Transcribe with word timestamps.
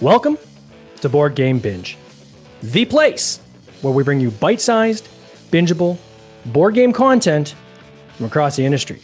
Welcome 0.00 0.38
to 1.02 1.10
Board 1.10 1.34
Game 1.34 1.58
Binge, 1.58 1.98
the 2.62 2.86
place 2.86 3.38
where 3.82 3.92
we 3.92 4.02
bring 4.02 4.18
you 4.18 4.30
bite 4.30 4.62
sized, 4.62 5.06
bingeable 5.50 5.98
board 6.46 6.74
game 6.74 6.90
content 6.90 7.54
from 8.16 8.24
across 8.24 8.56
the 8.56 8.64
industry. 8.64 9.02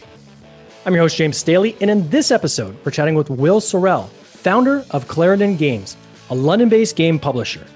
I'm 0.87 0.95
your 0.95 1.03
host, 1.03 1.15
James 1.15 1.37
Staley, 1.37 1.77
and 1.81 1.91
in 1.91 2.09
this 2.09 2.31
episode, 2.31 2.75
we're 2.83 2.91
chatting 2.91 3.13
with 3.13 3.29
Will 3.29 3.61
Sorrell, 3.61 4.09
founder 4.09 4.83
of 4.89 5.07
Clarendon 5.07 5.55
Games, 5.55 5.95
a 6.31 6.35
London 6.35 6.67
based 6.67 6.95
game 6.95 7.19
publisher. 7.19 7.67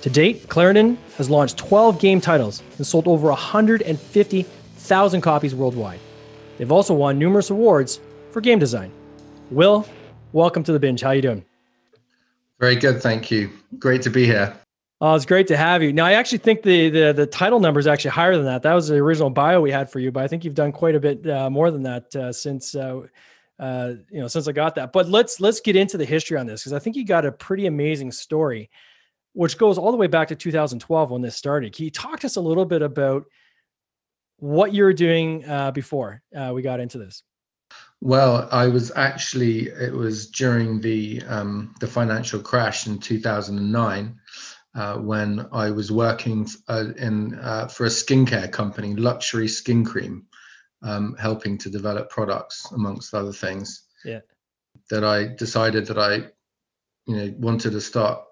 To 0.00 0.08
date, 0.08 0.48
Clarendon 0.48 0.96
has 1.18 1.28
launched 1.28 1.58
12 1.58 1.98
game 1.98 2.18
titles 2.18 2.62
and 2.78 2.86
sold 2.86 3.06
over 3.06 3.28
150,000 3.28 5.20
copies 5.20 5.54
worldwide. 5.54 6.00
They've 6.56 6.72
also 6.72 6.94
won 6.94 7.18
numerous 7.18 7.50
awards 7.50 8.00
for 8.30 8.40
game 8.40 8.58
design. 8.58 8.90
Will, 9.50 9.86
welcome 10.32 10.64
to 10.64 10.72
the 10.72 10.80
binge. 10.80 11.02
How 11.02 11.10
are 11.10 11.14
you 11.14 11.20
doing? 11.20 11.44
Very 12.60 12.76
good, 12.76 13.02
thank 13.02 13.30
you. 13.30 13.50
Great 13.78 14.02
to 14.02 14.10
be 14.10 14.24
here. 14.26 14.56
Oh, 15.00 15.14
it's 15.14 15.26
great 15.26 15.46
to 15.48 15.56
have 15.56 15.82
you. 15.82 15.92
Now, 15.92 16.06
I 16.06 16.12
actually 16.12 16.38
think 16.38 16.62
the, 16.62 16.88
the 16.88 17.12
the 17.12 17.26
title 17.26 17.60
number 17.60 17.80
is 17.80 17.86
actually 17.86 18.12
higher 18.12 18.36
than 18.36 18.46
that. 18.46 18.62
That 18.62 18.72
was 18.74 18.88
the 18.88 18.96
original 18.96 19.28
bio 19.28 19.60
we 19.60 19.70
had 19.70 19.90
for 19.90 19.98
you, 19.98 20.12
but 20.12 20.22
I 20.22 20.28
think 20.28 20.44
you've 20.44 20.54
done 20.54 20.72
quite 20.72 20.94
a 20.94 21.00
bit 21.00 21.28
uh, 21.28 21.50
more 21.50 21.70
than 21.70 21.82
that 21.82 22.14
uh, 22.16 22.32
since 22.32 22.74
uh, 22.74 23.02
uh 23.58 23.92
you 24.10 24.20
know 24.20 24.28
since 24.28 24.48
I 24.48 24.52
got 24.52 24.76
that. 24.76 24.92
But 24.92 25.08
let's 25.08 25.40
let's 25.40 25.60
get 25.60 25.76
into 25.76 25.98
the 25.98 26.04
history 26.04 26.38
on 26.38 26.46
this 26.46 26.62
because 26.62 26.72
I 26.72 26.78
think 26.78 26.96
you 26.96 27.04
got 27.04 27.26
a 27.26 27.32
pretty 27.32 27.66
amazing 27.66 28.12
story, 28.12 28.70
which 29.32 29.58
goes 29.58 29.78
all 29.78 29.90
the 29.90 29.98
way 29.98 30.06
back 30.06 30.28
to 30.28 30.36
2012 30.36 31.10
when 31.10 31.22
this 31.22 31.36
started. 31.36 31.74
Can 31.74 31.84
you 31.84 31.90
talk 31.90 32.20
to 32.20 32.26
us 32.26 32.36
a 32.36 32.40
little 32.40 32.64
bit 32.64 32.80
about 32.80 33.24
what 34.38 34.72
you 34.72 34.84
were 34.84 34.92
doing 34.92 35.44
uh, 35.44 35.72
before 35.72 36.22
uh, 36.34 36.52
we 36.54 36.62
got 36.62 36.80
into 36.80 36.98
this? 36.98 37.24
Well, 38.04 38.50
I 38.52 38.68
was 38.68 38.92
actually 38.96 39.68
it 39.68 39.90
was 39.90 40.26
during 40.26 40.78
the 40.78 41.22
um, 41.26 41.74
the 41.80 41.86
financial 41.86 42.38
crash 42.38 42.86
in 42.86 42.98
2009 42.98 44.20
uh, 44.74 44.98
when 44.98 45.48
I 45.50 45.70
was 45.70 45.90
working 45.90 46.46
uh, 46.68 46.88
in 46.98 47.34
uh, 47.36 47.68
for 47.68 47.86
a 47.86 47.88
skincare 47.88 48.52
company, 48.52 48.94
luxury 48.94 49.48
skin 49.48 49.86
cream, 49.86 50.26
um, 50.82 51.16
helping 51.18 51.56
to 51.56 51.70
develop 51.70 52.10
products 52.10 52.70
amongst 52.72 53.14
other 53.14 53.32
things. 53.32 53.84
Yeah. 54.04 54.20
That 54.90 55.02
I 55.02 55.28
decided 55.28 55.86
that 55.86 55.98
I, 55.98 56.16
you 57.06 57.16
know, 57.16 57.34
wanted 57.38 57.70
to 57.70 57.80
start 57.80 58.22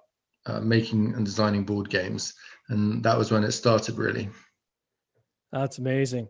uh, 0.44 0.60
making 0.60 1.14
and 1.14 1.24
designing 1.24 1.64
board 1.64 1.88
games, 1.88 2.34
and 2.68 3.02
that 3.04 3.16
was 3.16 3.30
when 3.30 3.42
it 3.42 3.52
started 3.52 3.96
really. 3.96 4.28
That's 5.50 5.78
amazing. 5.78 6.28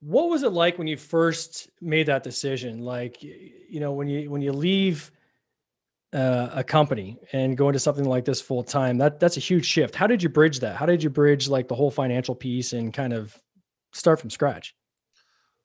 What 0.00 0.30
was 0.30 0.42
it 0.42 0.52
like 0.52 0.78
when 0.78 0.86
you 0.86 0.96
first 0.96 1.68
made 1.80 2.06
that 2.06 2.22
decision? 2.22 2.80
Like, 2.80 3.22
you 3.22 3.80
know, 3.80 3.92
when 3.92 4.08
you 4.08 4.30
when 4.30 4.40
you 4.40 4.52
leave 4.52 5.10
uh, 6.12 6.48
a 6.54 6.64
company 6.64 7.18
and 7.32 7.56
go 7.56 7.68
into 7.68 7.78
something 7.78 8.04
like 8.04 8.24
this 8.24 8.40
full 8.40 8.64
time 8.64 8.98
that 8.98 9.20
that's 9.20 9.36
a 9.36 9.40
huge 9.40 9.64
shift. 9.64 9.94
How 9.94 10.06
did 10.06 10.22
you 10.22 10.28
bridge 10.28 10.60
that? 10.60 10.76
How 10.76 10.86
did 10.86 11.02
you 11.02 11.10
bridge 11.10 11.48
like 11.48 11.68
the 11.68 11.74
whole 11.74 11.90
financial 11.90 12.34
piece 12.34 12.72
and 12.72 12.92
kind 12.92 13.12
of 13.12 13.36
start 13.92 14.20
from 14.20 14.30
scratch? 14.30 14.74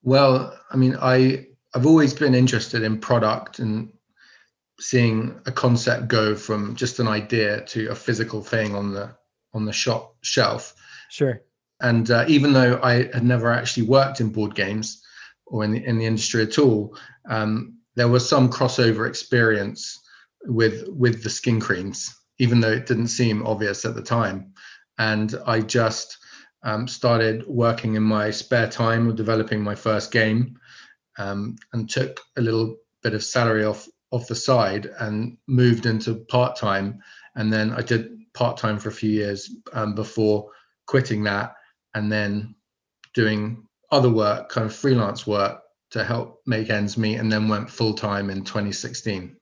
Well 0.04 0.56
i 0.70 0.78
mean 0.78 0.96
i 1.02 1.48
i've 1.74 1.88
always 1.88 2.14
been 2.14 2.36
interested 2.36 2.84
in 2.84 3.00
product 3.00 3.58
and 3.58 3.92
seeing 4.80 5.40
a 5.48 5.52
concept 5.52 6.08
go 6.08 6.36
from 6.36 6.76
just 6.76 7.00
an 7.00 7.08
idea 7.08 7.62
to 7.62 7.88
a 7.88 7.96
physical 7.96 8.44
thing 8.44 8.76
on 8.76 8.94
the 8.94 9.16
on 9.54 9.66
the 9.66 9.74
shop 9.74 10.16
shelf. 10.22 10.76
Sure 11.10 11.42
and 11.86 12.12
uh, 12.12 12.26
even 12.28 12.54
though 12.54 12.80
i 12.84 12.94
had 13.14 13.24
never 13.24 13.52
actually 13.52 13.86
worked 13.86 14.20
in 14.20 14.30
board 14.30 14.54
games 14.56 15.02
or 15.48 15.64
in 15.64 15.72
the, 15.72 15.84
in 15.86 15.98
the 15.98 16.06
industry 16.06 16.42
at 16.44 16.58
all 16.58 16.96
um, 17.30 17.76
there 17.96 18.08
was 18.10 18.28
some 18.28 18.50
crossover 18.50 19.08
experience 19.08 20.00
with 20.48 20.88
with 20.90 21.24
the 21.24 21.30
skin 21.30 21.60
creams, 21.60 22.14
even 22.40 22.60
though 22.60 22.72
it 22.72 22.86
didn't 22.86 23.08
seem 23.08 23.46
obvious 23.46 23.86
at 23.86 23.96
the 23.96 24.02
time. 24.02 24.54
And 24.98 25.36
I 25.46 25.62
just 25.62 26.18
um, 26.64 26.88
started 26.88 27.46
working 27.48 27.96
in 27.96 28.04
my 28.04 28.32
spare 28.32 28.70
time 28.70 29.08
with 29.08 29.18
developing 29.18 29.62
my 29.62 29.76
first 29.76 30.12
game, 30.12 30.58
um, 31.18 31.56
and 31.74 31.90
took 31.90 32.22
a 32.38 32.42
little 32.42 32.78
bit 33.04 33.14
of 33.14 33.24
salary 33.24 33.66
off 33.66 33.88
off 34.12 34.28
the 34.28 34.36
side 34.36 34.92
and 35.00 35.38
moved 35.48 35.86
into 35.86 36.16
part 36.30 36.56
time. 36.56 37.00
And 37.36 37.52
then 37.52 37.72
I 37.72 37.82
did 37.82 38.12
part 38.34 38.58
time 38.58 38.78
for 38.78 38.90
a 38.90 38.94
few 38.94 39.10
years 39.10 39.50
um, 39.74 39.96
before 39.96 40.50
quitting 40.88 41.24
that, 41.24 41.56
and 41.96 42.12
then 42.12 42.54
doing 43.14 43.66
other 43.92 44.10
work, 44.10 44.50
kind 44.50 44.66
of 44.66 44.76
freelance 44.76 45.26
work 45.26 45.62
to 45.92 46.04
help 46.04 46.42
make 46.46 46.70
ends 46.70 46.98
meet, 46.98 47.16
and 47.16 47.32
then 47.32 47.48
went 47.48 47.70
full 47.70 47.94
time 47.94 48.30
in 48.30 48.44
2016. 48.44 49.36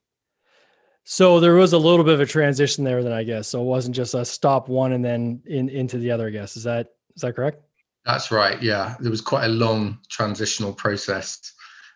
So 1.05 1.39
there 1.39 1.55
was 1.55 1.73
a 1.73 1.77
little 1.77 2.05
bit 2.05 2.13
of 2.13 2.21
a 2.21 2.25
transition 2.25 2.83
there, 2.83 3.03
then 3.03 3.11
I 3.11 3.23
guess. 3.23 3.49
So 3.49 3.61
it 3.61 3.65
wasn't 3.65 3.95
just 3.95 4.13
a 4.13 4.23
stop 4.23 4.69
one 4.69 4.93
and 4.93 5.03
then 5.03 5.41
in 5.45 5.67
into 5.67 5.97
the 5.97 6.11
other. 6.11 6.27
I 6.27 6.31
guess 6.31 6.55
is 6.55 6.63
that 6.63 6.87
is 7.15 7.21
that 7.23 7.35
correct? 7.35 7.61
That's 8.05 8.31
right. 8.31 8.61
Yeah, 8.61 8.95
there 8.99 9.11
was 9.11 9.21
quite 9.21 9.45
a 9.45 9.49
long 9.49 9.99
transitional 10.09 10.73
process. 10.73 11.39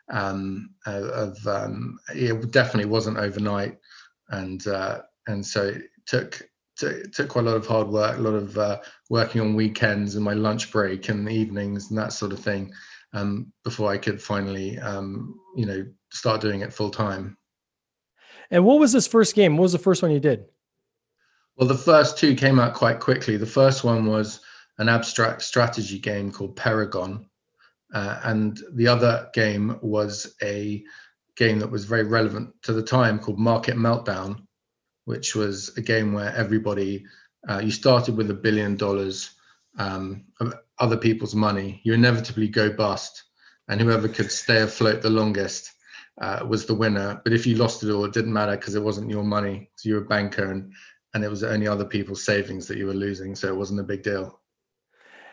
Um, 0.09 0.69
of 0.85 1.37
um, 1.45 1.99
it 2.15 2.51
definitely 2.51 2.89
wasn't 2.89 3.17
overnight, 3.17 3.77
and 4.29 4.65
uh, 4.67 5.01
and 5.27 5.45
so 5.45 5.67
it 5.67 5.83
took 6.05 6.41
it 6.83 7.13
took 7.13 7.29
quite 7.29 7.45
a 7.45 7.49
lot 7.49 7.57
of 7.57 7.65
hard 7.65 7.87
work, 7.87 8.17
a 8.17 8.21
lot 8.21 8.35
of 8.35 8.57
uh, 8.57 8.79
working 9.09 9.41
on 9.41 9.55
weekends 9.55 10.15
and 10.15 10.23
my 10.23 10.33
lunch 10.33 10.71
break 10.71 11.09
and 11.09 11.29
evenings 11.29 11.89
and 11.89 11.97
that 11.97 12.13
sort 12.13 12.31
of 12.31 12.39
thing, 12.39 12.71
um, 13.13 13.51
before 13.63 13.91
I 13.91 13.97
could 13.97 14.21
finally, 14.21 14.77
um, 14.79 15.39
you 15.55 15.65
know, 15.65 15.85
start 16.11 16.41
doing 16.41 16.61
it 16.61 16.73
full 16.73 16.91
time. 16.91 17.37
And 18.51 18.63
what 18.63 18.79
was 18.79 18.93
this 18.93 19.07
first 19.07 19.35
game? 19.35 19.57
What 19.57 19.63
was 19.63 19.71
the 19.73 19.79
first 19.79 20.01
one 20.01 20.11
you 20.11 20.19
did? 20.19 20.45
Well, 21.57 21.67
the 21.67 21.75
first 21.75 22.17
two 22.17 22.35
came 22.35 22.59
out 22.59 22.75
quite 22.75 22.99
quickly. 22.99 23.35
The 23.35 23.45
first 23.45 23.83
one 23.83 24.05
was 24.05 24.41
an 24.77 24.89
abstract 24.89 25.41
strategy 25.41 25.99
game 25.99 26.31
called 26.31 26.55
Paragon. 26.55 27.27
Uh, 27.93 28.19
and 28.23 28.59
the 28.73 28.87
other 28.87 29.29
game 29.33 29.79
was 29.81 30.35
a 30.43 30.83
game 31.35 31.59
that 31.59 31.71
was 31.71 31.85
very 31.85 32.03
relevant 32.03 32.53
to 32.63 32.73
the 32.73 32.83
time 32.83 33.19
called 33.19 33.39
Market 33.39 33.75
Meltdown, 33.75 34.46
which 35.07 35.35
was 35.35 35.75
a 35.77 35.81
game 35.81 36.11
where 36.11 36.35
everybody, 36.35 37.05
uh, 37.47 37.59
you 37.59 37.71
started 37.71 38.17
with 38.17 38.29
a 38.29 38.33
billion 38.33 38.75
dollars 38.75 39.31
um, 39.79 40.25
of 40.41 40.53
other 40.79 40.97
people's 40.97 41.33
money. 41.33 41.79
You 41.85 41.93
inevitably 41.93 42.49
go 42.49 42.69
bust, 42.69 43.23
and 43.69 43.79
whoever 43.79 44.09
could 44.09 44.29
stay 44.29 44.61
afloat 44.61 45.01
the 45.01 45.09
longest 45.09 45.71
uh, 46.19 46.45
was 46.45 46.65
the 46.65 46.75
winner. 46.75 47.21
But 47.23 47.31
if 47.31 47.47
you 47.47 47.55
lost 47.55 47.83
it 47.83 47.89
all, 47.89 48.03
it 48.03 48.11
didn't 48.11 48.33
matter 48.33 48.57
because 48.57 48.75
it 48.75 48.83
wasn't 48.83 49.09
your 49.09 49.23
money. 49.23 49.69
So 49.77 49.87
you're 49.87 50.03
a 50.03 50.05
banker 50.05 50.51
and 50.51 50.73
and 51.13 51.23
it 51.23 51.29
was 51.29 51.41
only 51.41 51.69
other 51.69 51.85
people's 51.85 52.25
savings 52.25 52.67
that 52.67 52.77
you 52.77 52.85
were 52.85 52.93
losing. 52.93 53.33
So 53.33 53.47
it 53.47 53.55
wasn't 53.55 53.79
a 53.79 53.83
big 53.83 54.03
deal. 54.03 54.41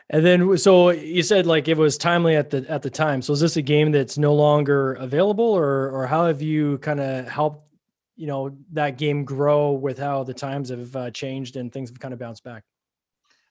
And 0.08 0.24
then, 0.24 0.56
so 0.56 0.90
you 0.90 1.24
said 1.24 1.46
like 1.46 1.66
it 1.66 1.76
was 1.76 1.98
timely 1.98 2.36
at 2.36 2.50
the 2.50 2.64
at 2.68 2.82
the 2.82 2.90
time. 2.90 3.22
So 3.22 3.32
is 3.32 3.40
this 3.40 3.56
a 3.56 3.62
game 3.62 3.90
that's 3.90 4.16
no 4.18 4.34
longer 4.34 4.92
available, 4.94 5.44
or 5.46 5.90
or 5.90 6.06
how 6.06 6.26
have 6.26 6.40
you 6.40 6.78
kind 6.78 7.00
of 7.00 7.26
helped, 7.26 7.73
you 8.16 8.26
know, 8.26 8.56
that 8.72 8.98
game 8.98 9.24
grow 9.24 9.72
with 9.72 9.98
how 9.98 10.24
the 10.24 10.34
times 10.34 10.70
have 10.70 10.94
uh, 10.96 11.10
changed 11.10 11.56
and 11.56 11.72
things 11.72 11.90
have 11.90 12.00
kind 12.00 12.14
of 12.14 12.20
bounced 12.20 12.44
back? 12.44 12.64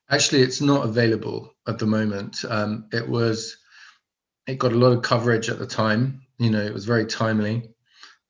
Actually, 0.10 0.42
it's 0.42 0.62
not 0.62 0.86
available 0.86 1.54
at 1.68 1.80
the 1.80 1.86
moment. 1.86 2.44
Um, 2.48 2.88
it 2.92 3.08
was, 3.08 3.58
it 4.48 4.60
got 4.60 4.74
a 4.74 4.78
lot 4.78 4.92
of 4.92 5.02
coverage 5.02 5.50
at 5.50 5.60
the 5.60 5.66
time, 5.66 6.24
you 6.40 6.50
know 6.50 6.62
it 6.62 6.74
was 6.74 6.86
very 6.86 7.06
timely 7.06 7.70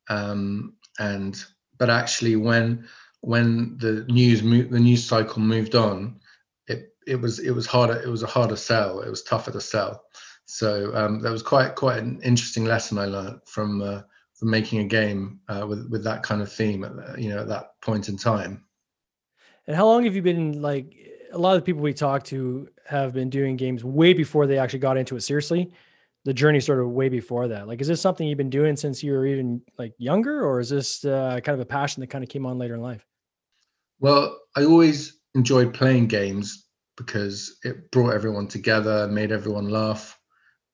um, 0.09 0.73
and 0.99 1.44
but 1.77 1.89
actually 1.89 2.35
when 2.35 2.88
when 3.21 3.77
the 3.77 4.05
news 4.07 4.44
mo- 4.44 4.69
the 4.69 4.79
news 4.79 5.03
cycle 5.03 5.41
moved 5.41 5.75
on 5.75 6.19
it 6.67 6.95
it 7.07 7.15
was 7.15 7.39
it 7.39 7.51
was 7.51 7.65
harder 7.65 8.00
it 8.01 8.09
was 8.09 8.23
a 8.23 8.27
harder 8.27 8.55
sell 8.55 9.01
it 9.01 9.09
was 9.09 9.23
tougher 9.23 9.51
to 9.51 9.61
sell 9.61 10.03
so 10.45 10.95
um, 10.95 11.21
that 11.21 11.31
was 11.31 11.44
quite 11.44 11.75
quite 11.75 11.97
an 11.97 12.19
interesting 12.24 12.65
lesson 12.65 12.97
i 12.97 13.06
learned 13.06 13.39
from 13.45 13.81
uh, 13.81 14.01
making 14.44 14.80
a 14.80 14.84
game 14.84 15.40
uh, 15.50 15.66
with 15.68 15.90
with 15.90 16.04
that 16.04 16.24
kind 16.24 16.42
of 16.42 16.51
theme 16.51 16.84
at, 16.84 17.19
you 17.19 17.30
know 17.30 17.40
at 17.40 17.48
that 17.48 17.80
point 17.81 18.10
in 18.10 18.18
time 18.18 18.63
and 19.68 19.75
how 19.75 19.86
long 19.86 20.04
have 20.04 20.16
you 20.16 20.22
been 20.22 20.62
like 20.62 20.95
a 21.31 21.38
lot 21.38 21.56
of 21.56 21.62
the 21.62 21.66
people 21.66 21.81
we 21.81 21.94
talk 21.94 22.24
to 22.24 22.68
have 22.88 23.13
been 23.13 23.30
doing 23.30 23.56
games 23.56 23.84
way 23.84 24.13
before 24.13 24.45
they 24.45 24.57
actually 24.57 24.80
got 24.80 24.98
into 24.98 25.16
it 25.16 25.22
seriously 25.22 25.72
the 26.25 26.34
journey 26.34 26.60
started 26.60 26.88
way 26.88 27.10
before 27.10 27.48
that. 27.50 27.68
Like, 27.68 27.81
is 27.81 27.88
this 27.88 28.01
something 28.01 28.28
you've 28.28 28.38
been 28.38 28.50
doing 28.50 28.75
since 28.75 29.04
you 29.04 29.12
were 29.12 29.25
even 29.25 29.62
like 29.78 29.94
younger, 29.98 30.46
or 30.46 30.60
is 30.60 30.69
this 30.69 31.04
uh, 31.04 31.39
kind 31.44 31.54
of 31.54 31.60
a 31.60 31.66
passion 31.66 32.01
that 32.01 32.07
kind 32.07 32.24
of 32.24 32.30
came 32.30 32.46
on 32.46 32.57
later 32.57 32.75
in 32.75 32.81
life? 32.81 33.06
Well, 34.00 34.39
I 34.56 34.63
always 34.63 35.19
enjoyed 35.36 35.74
playing 35.74 36.07
games 36.07 36.68
because 36.96 37.57
it 37.63 37.92
brought 37.92 38.13
everyone 38.13 38.48
together, 38.48 39.07
made 39.07 39.31
everyone 39.31 39.69
laugh. 39.69 40.18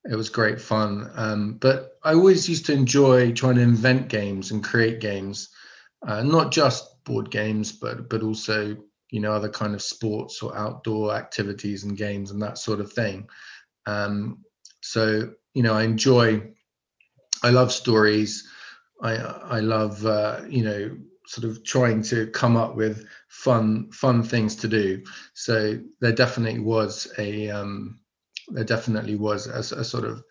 It 0.05 0.15
was 0.15 0.29
great 0.29 0.61
fun. 0.61 1.11
Um, 1.15 1.53
but 1.59 1.97
I 2.03 2.13
always 2.13 2.47
used 2.47 2.65
to 2.67 2.73
enjoy 2.73 3.31
trying 3.33 3.55
to 3.55 3.61
invent 3.61 4.07
games 4.07 4.51
and 4.51 4.63
create 4.63 4.99
games, 5.01 5.49
uh, 6.07 6.23
not 6.23 6.51
just 6.51 7.03
board 7.03 7.29
games, 7.31 7.71
but 7.71 8.09
but 8.09 8.23
also 8.23 8.77
you 9.11 9.19
know 9.19 9.33
other 9.33 9.49
kind 9.49 9.73
of 9.73 9.81
sports 9.81 10.41
or 10.41 10.55
outdoor 10.57 11.13
activities 11.13 11.83
and 11.83 11.97
games 11.97 12.31
and 12.31 12.41
that 12.41 12.57
sort 12.57 12.79
of 12.79 12.93
thing. 12.93 13.27
Um, 13.85 14.43
so 14.81 15.31
you 15.53 15.63
know, 15.63 15.73
I 15.73 15.83
enjoy, 15.83 16.53
I 17.43 17.49
love 17.49 17.71
stories. 17.71 18.47
I 19.01 19.15
I 19.17 19.59
love 19.59 20.05
uh, 20.05 20.41
you 20.47 20.63
know 20.63 20.97
sort 21.27 21.45
of 21.49 21.63
trying 21.63 22.01
to 22.01 22.27
come 22.27 22.55
up 22.57 22.75
with 22.75 23.05
fun 23.27 23.91
fun 23.91 24.23
things 24.23 24.55
to 24.57 24.67
do. 24.67 25.03
So 25.33 25.79
there 25.99 26.13
definitely 26.13 26.59
was 26.59 27.11
a 27.17 27.49
um, 27.49 27.99
there 28.51 28.63
definitely 28.63 29.15
was 29.15 29.47
a, 29.47 29.59
a 29.79 29.83
sort 29.83 30.05
of 30.05 30.23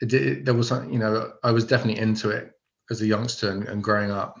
there 0.00 0.54
was 0.54 0.70
you 0.70 0.98
know 0.98 1.32
I 1.42 1.52
was 1.52 1.64
definitely 1.64 2.00
into 2.00 2.30
it 2.30 2.52
as 2.90 3.00
a 3.02 3.06
youngster 3.06 3.50
and, 3.50 3.68
and 3.68 3.82
growing 3.82 4.10
up. 4.10 4.40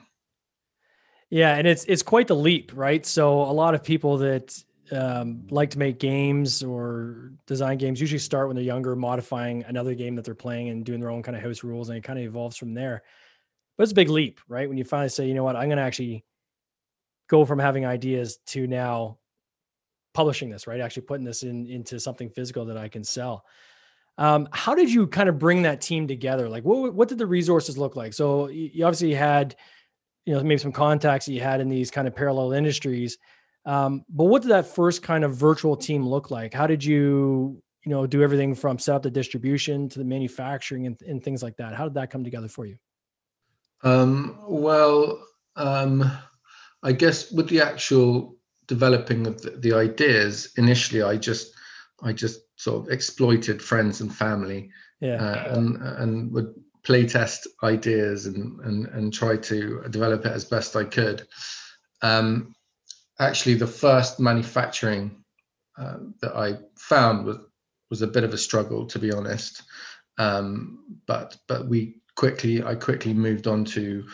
Yeah, 1.30 1.56
and 1.56 1.66
it's 1.66 1.84
it's 1.84 2.02
quite 2.02 2.28
the 2.28 2.36
leap, 2.36 2.72
right? 2.74 3.06
So 3.06 3.42
a 3.42 3.52
lot 3.52 3.74
of 3.74 3.82
people 3.82 4.18
that 4.18 4.62
um, 4.90 5.46
like 5.50 5.70
to 5.70 5.78
make 5.78 5.98
games 5.98 6.62
or 6.62 7.32
design 7.46 7.78
games 7.78 8.00
usually 8.00 8.18
start 8.18 8.48
when 8.48 8.56
they're 8.56 8.64
younger, 8.64 8.94
modifying 8.94 9.64
another 9.64 9.94
game 9.94 10.16
that 10.16 10.24
they're 10.24 10.34
playing 10.34 10.68
and 10.68 10.84
doing 10.84 11.00
their 11.00 11.10
own 11.10 11.22
kind 11.22 11.36
of 11.36 11.42
house 11.42 11.64
rules, 11.64 11.88
and 11.88 11.96
it 11.96 12.04
kind 12.04 12.18
of 12.18 12.24
evolves 12.24 12.56
from 12.56 12.74
there. 12.74 13.02
But 13.76 13.84
it's 13.84 13.92
a 13.92 13.96
big 13.96 14.10
leap, 14.10 14.40
right? 14.48 14.68
When 14.68 14.76
you 14.76 14.84
finally 14.84 15.08
say, 15.08 15.26
you 15.26 15.34
know 15.34 15.44
what, 15.44 15.56
I'm 15.56 15.68
going 15.68 15.78
to 15.78 15.82
actually 15.84 16.24
go 17.28 17.46
from 17.46 17.58
having 17.58 17.86
ideas 17.86 18.36
to 18.48 18.66
now 18.66 19.18
publishing 20.14 20.50
this, 20.50 20.66
right? 20.66 20.80
Actually 20.80 21.02
putting 21.02 21.24
this 21.24 21.42
in 21.42 21.66
into 21.66 21.98
something 21.98 22.28
physical 22.30 22.64
that 22.66 22.76
I 22.76 22.88
can 22.88 23.04
sell. 23.04 23.44
Um, 24.18 24.48
how 24.52 24.74
did 24.74 24.92
you 24.92 25.06
kind 25.06 25.28
of 25.28 25.38
bring 25.38 25.62
that 25.62 25.80
team 25.80 26.06
together? 26.06 26.48
Like, 26.48 26.64
what 26.64 26.94
what 26.94 27.08
did 27.08 27.18
the 27.18 27.26
resources 27.26 27.78
look 27.78 27.96
like? 27.96 28.12
So 28.12 28.48
you 28.48 28.84
obviously 28.84 29.14
had, 29.14 29.56
you 30.26 30.34
know, 30.34 30.42
maybe 30.42 30.58
some 30.58 30.72
contacts 30.72 31.26
that 31.26 31.32
you 31.32 31.40
had 31.40 31.60
in 31.60 31.68
these 31.68 31.90
kind 31.90 32.06
of 32.06 32.14
parallel 32.14 32.52
industries. 32.52 33.18
Um, 33.64 34.04
but 34.08 34.24
what 34.24 34.42
did 34.42 34.50
that 34.50 34.66
first 34.66 35.02
kind 35.02 35.24
of 35.24 35.34
virtual 35.34 35.76
team 35.76 36.06
look 36.06 36.30
like? 36.30 36.52
How 36.52 36.66
did 36.66 36.84
you, 36.84 37.62
you 37.84 37.90
know, 37.90 38.06
do 38.06 38.22
everything 38.22 38.54
from 38.54 38.78
set 38.78 38.96
up 38.96 39.02
the 39.02 39.10
distribution 39.10 39.88
to 39.90 39.98
the 39.98 40.04
manufacturing 40.04 40.86
and, 40.86 41.00
and 41.02 41.22
things 41.22 41.42
like 41.42 41.56
that? 41.56 41.74
How 41.74 41.84
did 41.84 41.94
that 41.94 42.10
come 42.10 42.24
together 42.24 42.48
for 42.48 42.66
you? 42.66 42.76
Um, 43.82 44.38
well, 44.46 45.24
um, 45.56 46.10
I 46.82 46.92
guess 46.92 47.30
with 47.30 47.48
the 47.48 47.60
actual 47.60 48.36
developing 48.66 49.26
of 49.26 49.42
the, 49.42 49.50
the, 49.50 49.72
ideas, 49.72 50.52
initially 50.56 51.02
I 51.02 51.16
just 51.16 51.52
I 52.02 52.12
just 52.12 52.40
sort 52.56 52.86
of 52.86 52.92
exploited 52.92 53.62
friends 53.62 54.00
and 54.00 54.14
family, 54.14 54.70
yeah, 55.00 55.22
uh, 55.22 55.54
and 55.56 55.76
and 55.76 56.32
would 56.32 56.54
play 56.82 57.06
test 57.06 57.46
ideas 57.62 58.26
and 58.26 58.60
and 58.60 58.86
and 58.86 59.12
try 59.12 59.36
to 59.36 59.82
develop 59.90 60.24
it 60.26 60.32
as 60.32 60.44
best 60.44 60.76
I 60.76 60.84
could. 60.84 61.26
Um, 62.02 62.54
actually, 63.18 63.54
the 63.54 63.66
first 63.66 64.20
manufacturing 64.20 65.22
uh, 65.78 65.98
that 66.20 66.36
I 66.36 66.58
found 66.76 67.26
was 67.26 67.38
was 67.92 68.00
a 68.00 68.06
bit 68.06 68.24
of 68.24 68.32
a 68.32 68.38
struggle, 68.38 68.86
to 68.86 68.98
be 68.98 69.12
honest. 69.12 69.64
Um, 70.16 70.98
but 71.06 71.36
but 71.46 71.68
we 71.68 71.96
quickly 72.16 72.62
I 72.62 72.74
quickly 72.74 73.12
moved 73.12 73.46
on 73.46 73.66
to 73.66 74.06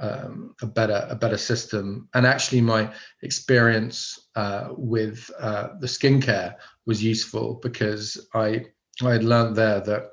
um, 0.00 0.54
a 0.62 0.66
better 0.66 1.06
a 1.08 1.14
better 1.14 1.38
system. 1.38 2.08
And 2.14 2.26
actually, 2.26 2.60
my 2.60 2.92
experience 3.22 4.28
uh, 4.34 4.68
with 4.76 5.30
uh, 5.38 5.68
the 5.80 5.86
skincare 5.86 6.56
was 6.86 7.02
useful 7.02 7.60
because 7.62 8.28
I 8.34 8.66
I 9.02 9.12
had 9.12 9.24
learned 9.24 9.56
there 9.56 9.80
that 9.80 10.10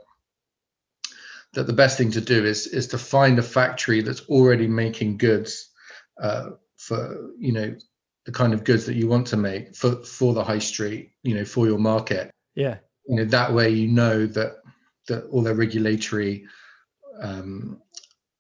that 1.54 1.68
the 1.68 1.74
best 1.74 1.98
thing 1.98 2.12
to 2.12 2.22
do 2.22 2.46
is 2.46 2.68
is 2.68 2.88
to 2.88 2.98
find 2.98 3.38
a 3.40 3.44
factory 3.44 4.02
that's 4.02 4.28
already 4.28 4.68
making 4.68 5.18
goods 5.18 5.70
uh, 6.22 6.52
for 6.78 7.32
you 7.38 7.52
know 7.52 7.76
the 8.26 8.32
kind 8.32 8.54
of 8.54 8.64
goods 8.64 8.86
that 8.86 8.96
you 8.96 9.08
want 9.08 9.28
to 9.28 9.38
make 9.38 9.76
for 9.76 10.04
for 10.04 10.34
the 10.34 10.44
high 10.44 10.60
street 10.60 11.12
you 11.24 11.36
know 11.36 11.46
for 11.46 11.68
your 11.68 11.78
market 11.78 12.32
yeah 12.56 12.78
you 13.06 13.16
know 13.16 13.26
that 13.26 13.54
way 13.54 13.70
you 13.70 13.88
know 13.88 14.26
that 14.26 14.56
that 15.08 15.26
all 15.26 15.42
the 15.42 15.54
regulatory 15.54 16.46
um, 17.22 17.82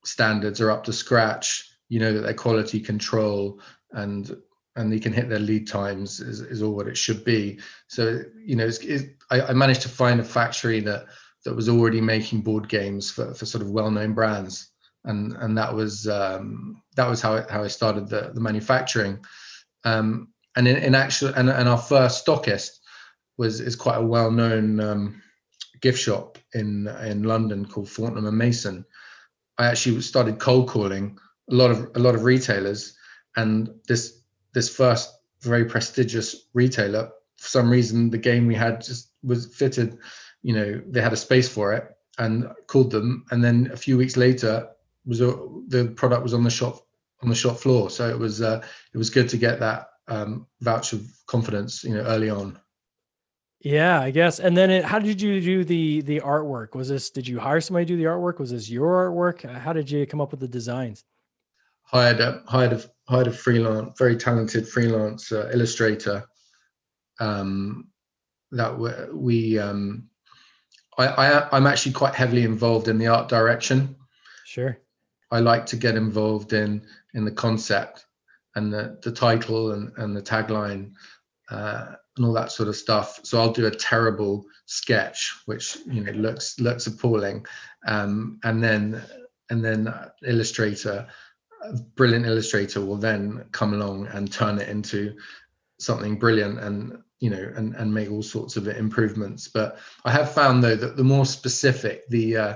standards 0.05 0.59
are 0.61 0.71
up 0.71 0.83
to 0.83 0.93
scratch 0.93 1.69
you 1.89 1.99
know 1.99 2.11
that 2.11 2.21
their 2.21 2.33
quality 2.33 2.79
control 2.79 3.59
and 3.91 4.35
and 4.75 4.91
they 4.91 4.99
can 4.99 5.13
hit 5.13 5.29
their 5.29 5.37
lead 5.39 5.67
times 5.67 6.19
is, 6.19 6.41
is 6.41 6.63
all 6.63 6.75
what 6.75 6.87
it 6.87 6.97
should 6.97 7.23
be. 7.23 7.59
So 7.87 8.21
you 8.43 8.55
know 8.55 8.65
it's, 8.65 9.03
I, 9.29 9.41
I, 9.41 9.53
managed 9.53 9.83
to 9.83 9.89
find 9.89 10.19
a 10.19 10.23
factory 10.23 10.79
that 10.81 11.05
that 11.45 11.55
was 11.55 11.69
already 11.69 12.01
making 12.01 12.41
board 12.41 12.67
games 12.69 13.11
for, 13.11 13.33
for 13.33 13.45
sort 13.45 13.61
of 13.61 13.69
well-known 13.69 14.13
brands. 14.13 14.71
And 15.03 15.33
and 15.33 15.57
that 15.57 15.71
was 15.71 16.07
um, 16.07 16.81
that 16.95 17.07
was 17.07 17.21
how, 17.21 17.35
it, 17.35 17.49
how 17.49 17.63
I 17.63 17.67
started 17.67 18.07
the, 18.07 18.31
the 18.33 18.41
manufacturing. 18.41 19.23
Um, 19.83 20.29
and 20.55 20.67
in, 20.67 20.77
in 20.77 20.95
actual 20.95 21.29
and, 21.35 21.49
and 21.49 21.69
our 21.69 21.77
first 21.77 22.25
stockist 22.25 22.69
was 23.37 23.59
is 23.59 23.75
quite 23.75 23.97
a 23.97 24.05
well-known 24.05 24.79
um, 24.79 25.21
gift 25.81 25.99
shop 25.99 26.39
in 26.55 26.87
in 27.03 27.21
London 27.21 27.65
called 27.65 27.89
Fortnum 27.89 28.25
and 28.25 28.37
Mason. 28.37 28.85
I 29.57 29.67
actually 29.67 30.01
started 30.01 30.39
cold 30.39 30.67
calling 30.67 31.17
a 31.51 31.55
lot 31.55 31.71
of 31.71 31.91
a 31.95 31.99
lot 31.99 32.15
of 32.15 32.23
retailers, 32.23 32.95
and 33.35 33.69
this 33.87 34.21
this 34.53 34.73
first 34.73 35.13
very 35.41 35.65
prestigious 35.65 36.47
retailer, 36.53 37.11
for 37.37 37.47
some 37.47 37.69
reason, 37.69 38.09
the 38.09 38.17
game 38.17 38.47
we 38.47 38.55
had 38.55 38.81
just 38.81 39.11
was 39.23 39.53
fitted. 39.53 39.97
You 40.41 40.53
know, 40.55 40.81
they 40.87 41.01
had 41.01 41.13
a 41.13 41.17
space 41.17 41.49
for 41.49 41.73
it, 41.73 41.95
and 42.17 42.47
called 42.67 42.91
them, 42.91 43.25
and 43.31 43.43
then 43.43 43.69
a 43.73 43.77
few 43.77 43.97
weeks 43.97 44.17
later, 44.17 44.69
was 45.05 45.21
a, 45.21 45.35
the 45.67 45.93
product 45.95 46.23
was 46.23 46.33
on 46.33 46.43
the 46.43 46.49
shop 46.49 46.85
on 47.21 47.29
the 47.29 47.35
shop 47.35 47.57
floor. 47.57 47.89
So 47.89 48.09
it 48.09 48.17
was 48.17 48.41
uh, 48.41 48.63
it 48.93 48.97
was 48.97 49.09
good 49.09 49.29
to 49.29 49.37
get 49.37 49.59
that 49.59 49.89
um, 50.07 50.47
vouch 50.61 50.93
of 50.93 51.05
confidence, 51.27 51.83
you 51.83 51.95
know, 51.95 52.03
early 52.03 52.29
on. 52.29 52.59
Yeah, 53.63 54.01
I 54.01 54.11
guess. 54.11 54.39
And 54.39 54.57
then 54.57 54.69
it, 54.69 54.83
how 54.83 54.99
did 54.99 55.21
you 55.21 55.39
do 55.39 55.63
the 55.63 56.01
the 56.01 56.19
artwork? 56.19 56.75
Was 56.75 56.89
this 56.89 57.09
did 57.09 57.25
you 57.25 57.39
hire 57.39 57.61
somebody 57.61 57.85
to 57.85 57.93
do 57.93 57.97
the 57.97 58.09
artwork? 58.09 58.37
Was 58.39 58.51
this 58.51 58.69
your 58.69 59.09
artwork? 59.09 59.49
How 59.49 59.71
did 59.71 59.89
you 59.89 60.05
come 60.05 60.19
up 60.19 60.31
with 60.31 60.41
the 60.41 60.49
designs? 60.49 61.05
Hired 61.83 62.19
a 62.19 62.43
hired 62.45 62.73
a 62.73 62.81
hired 63.07 63.27
a 63.27 63.31
freelance, 63.31 63.97
very 63.97 64.17
talented 64.17 64.67
freelance 64.67 65.31
uh, 65.31 65.49
illustrator. 65.53 66.25
Um, 67.21 67.87
that 68.51 68.77
we 69.13 69.57
um, 69.57 70.09
I, 70.97 71.07
I 71.07 71.55
I'm 71.55 71.65
actually 71.65 71.93
quite 71.93 72.15
heavily 72.15 72.43
involved 72.43 72.89
in 72.89 72.97
the 72.97 73.07
art 73.07 73.29
direction. 73.29 73.95
Sure. 74.45 74.77
I 75.31 75.39
like 75.39 75.65
to 75.67 75.77
get 75.77 75.95
involved 75.95 76.51
in 76.51 76.85
in 77.13 77.23
the 77.23 77.31
concept 77.31 78.05
and 78.55 78.73
the 78.73 78.99
the 79.03 79.11
title 79.11 79.71
and 79.71 79.93
and 79.95 80.13
the 80.13 80.21
tagline. 80.21 80.91
Uh, 81.49 81.95
and 82.17 82.25
all 82.25 82.33
that 82.33 82.51
sort 82.51 82.69
of 82.69 82.75
stuff. 82.75 83.19
So 83.23 83.39
I'll 83.39 83.51
do 83.51 83.65
a 83.65 83.71
terrible 83.71 84.45
sketch, 84.65 85.33
which 85.45 85.77
you 85.87 86.03
know 86.03 86.11
looks 86.11 86.59
looks 86.59 86.87
appalling, 86.87 87.45
um, 87.87 88.39
and 88.43 88.63
then 88.63 89.01
and 89.49 89.63
then 89.63 89.93
Illustrator, 90.25 91.07
brilliant 91.95 92.25
Illustrator 92.25 92.81
will 92.81 92.97
then 92.97 93.45
come 93.51 93.73
along 93.73 94.07
and 94.07 94.31
turn 94.31 94.59
it 94.59 94.69
into 94.69 95.15
something 95.79 96.17
brilliant 96.17 96.59
and 96.59 96.97
you 97.19 97.29
know 97.29 97.51
and 97.55 97.75
and 97.75 97.93
make 97.93 98.11
all 98.11 98.23
sorts 98.23 98.57
of 98.57 98.67
improvements. 98.67 99.47
But 99.47 99.79
I 100.05 100.11
have 100.11 100.31
found 100.31 100.63
though 100.63 100.75
that 100.75 100.95
the 100.95 101.03
more 101.03 101.25
specific 101.25 102.07
the 102.09 102.37
uh, 102.37 102.55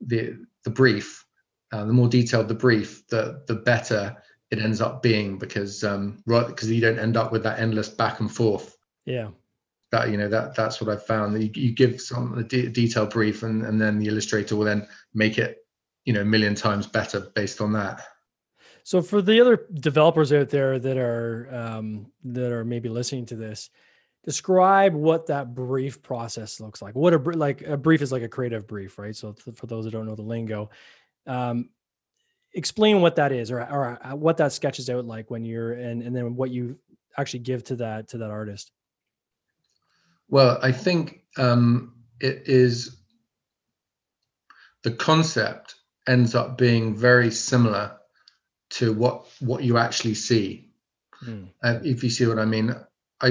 the 0.00 0.38
the 0.64 0.70
brief, 0.70 1.24
uh, 1.72 1.84
the 1.84 1.92
more 1.92 2.08
detailed 2.08 2.48
the 2.48 2.54
brief, 2.54 3.06
the 3.08 3.44
the 3.46 3.54
better 3.54 4.16
it 4.50 4.58
ends 4.58 4.80
up 4.80 5.02
being 5.02 5.36
because 5.36 5.84
um 5.84 6.22
right 6.24 6.46
because 6.46 6.70
you 6.70 6.80
don't 6.80 6.98
end 6.98 7.18
up 7.18 7.30
with 7.30 7.42
that 7.42 7.58
endless 7.58 7.90
back 7.90 8.20
and 8.20 8.34
forth 8.34 8.77
yeah. 9.08 9.28
That 9.90 10.10
you 10.10 10.18
know 10.18 10.28
that 10.28 10.54
that's 10.54 10.80
what 10.82 10.94
I 10.94 11.00
found. 11.00 11.34
That 11.34 11.42
you, 11.42 11.50
you 11.54 11.72
give 11.72 12.00
some 12.00 12.36
a 12.36 12.42
de- 12.42 12.68
detailed 12.68 13.10
brief, 13.10 13.42
and 13.42 13.64
and 13.64 13.80
then 13.80 13.98
the 13.98 14.08
illustrator 14.08 14.54
will 14.54 14.66
then 14.66 14.86
make 15.14 15.38
it 15.38 15.58
you 16.04 16.12
know 16.12 16.20
a 16.20 16.26
million 16.26 16.54
times 16.54 16.86
better 16.86 17.20
based 17.34 17.60
on 17.62 17.72
that. 17.72 18.02
So 18.84 19.00
for 19.02 19.22
the 19.22 19.40
other 19.40 19.66
developers 19.74 20.32
out 20.32 20.50
there 20.50 20.78
that 20.78 20.98
are 20.98 21.48
um, 21.50 22.12
that 22.24 22.52
are 22.52 22.64
maybe 22.64 22.90
listening 22.90 23.26
to 23.26 23.36
this, 23.36 23.70
describe 24.24 24.94
what 24.94 25.26
that 25.28 25.54
brief 25.54 26.02
process 26.02 26.60
looks 26.60 26.82
like. 26.82 26.94
What 26.94 27.14
a 27.14 27.18
like 27.18 27.62
a 27.62 27.78
brief 27.78 28.02
is 28.02 28.12
like 28.12 28.22
a 28.22 28.28
creative 28.28 28.66
brief, 28.66 28.98
right? 28.98 29.16
So 29.16 29.34
for 29.54 29.66
those 29.66 29.86
that 29.86 29.90
don't 29.90 30.06
know 30.06 30.14
the 30.14 30.22
lingo, 30.22 30.68
um, 31.26 31.70
explain 32.52 33.00
what 33.00 33.16
that 33.16 33.32
is, 33.32 33.50
or 33.50 33.60
or 33.60 33.98
uh, 34.02 34.14
what 34.14 34.36
that 34.36 34.52
sketches 34.52 34.90
out 34.90 35.06
like 35.06 35.30
when 35.30 35.46
you're 35.46 35.72
and 35.72 36.02
and 36.02 36.14
then 36.14 36.36
what 36.36 36.50
you 36.50 36.78
actually 37.16 37.40
give 37.40 37.64
to 37.64 37.76
that 37.76 38.08
to 38.08 38.18
that 38.18 38.30
artist. 38.30 38.70
Well, 40.28 40.58
I 40.62 40.72
think 40.72 41.22
um, 41.36 41.94
it 42.20 42.42
is 42.46 42.96
the 44.82 44.92
concept 44.92 45.74
ends 46.06 46.34
up 46.34 46.58
being 46.58 46.94
very 46.94 47.30
similar 47.30 47.96
to 48.70 48.92
what 48.92 49.26
what 49.40 49.62
you 49.62 49.78
actually 49.78 50.14
see. 50.14 50.70
Mm. 51.24 51.48
Uh, 51.62 51.78
if 51.82 52.04
you 52.04 52.10
see 52.10 52.26
what 52.26 52.38
I 52.38 52.44
mean, 52.44 52.74
I, 53.20 53.28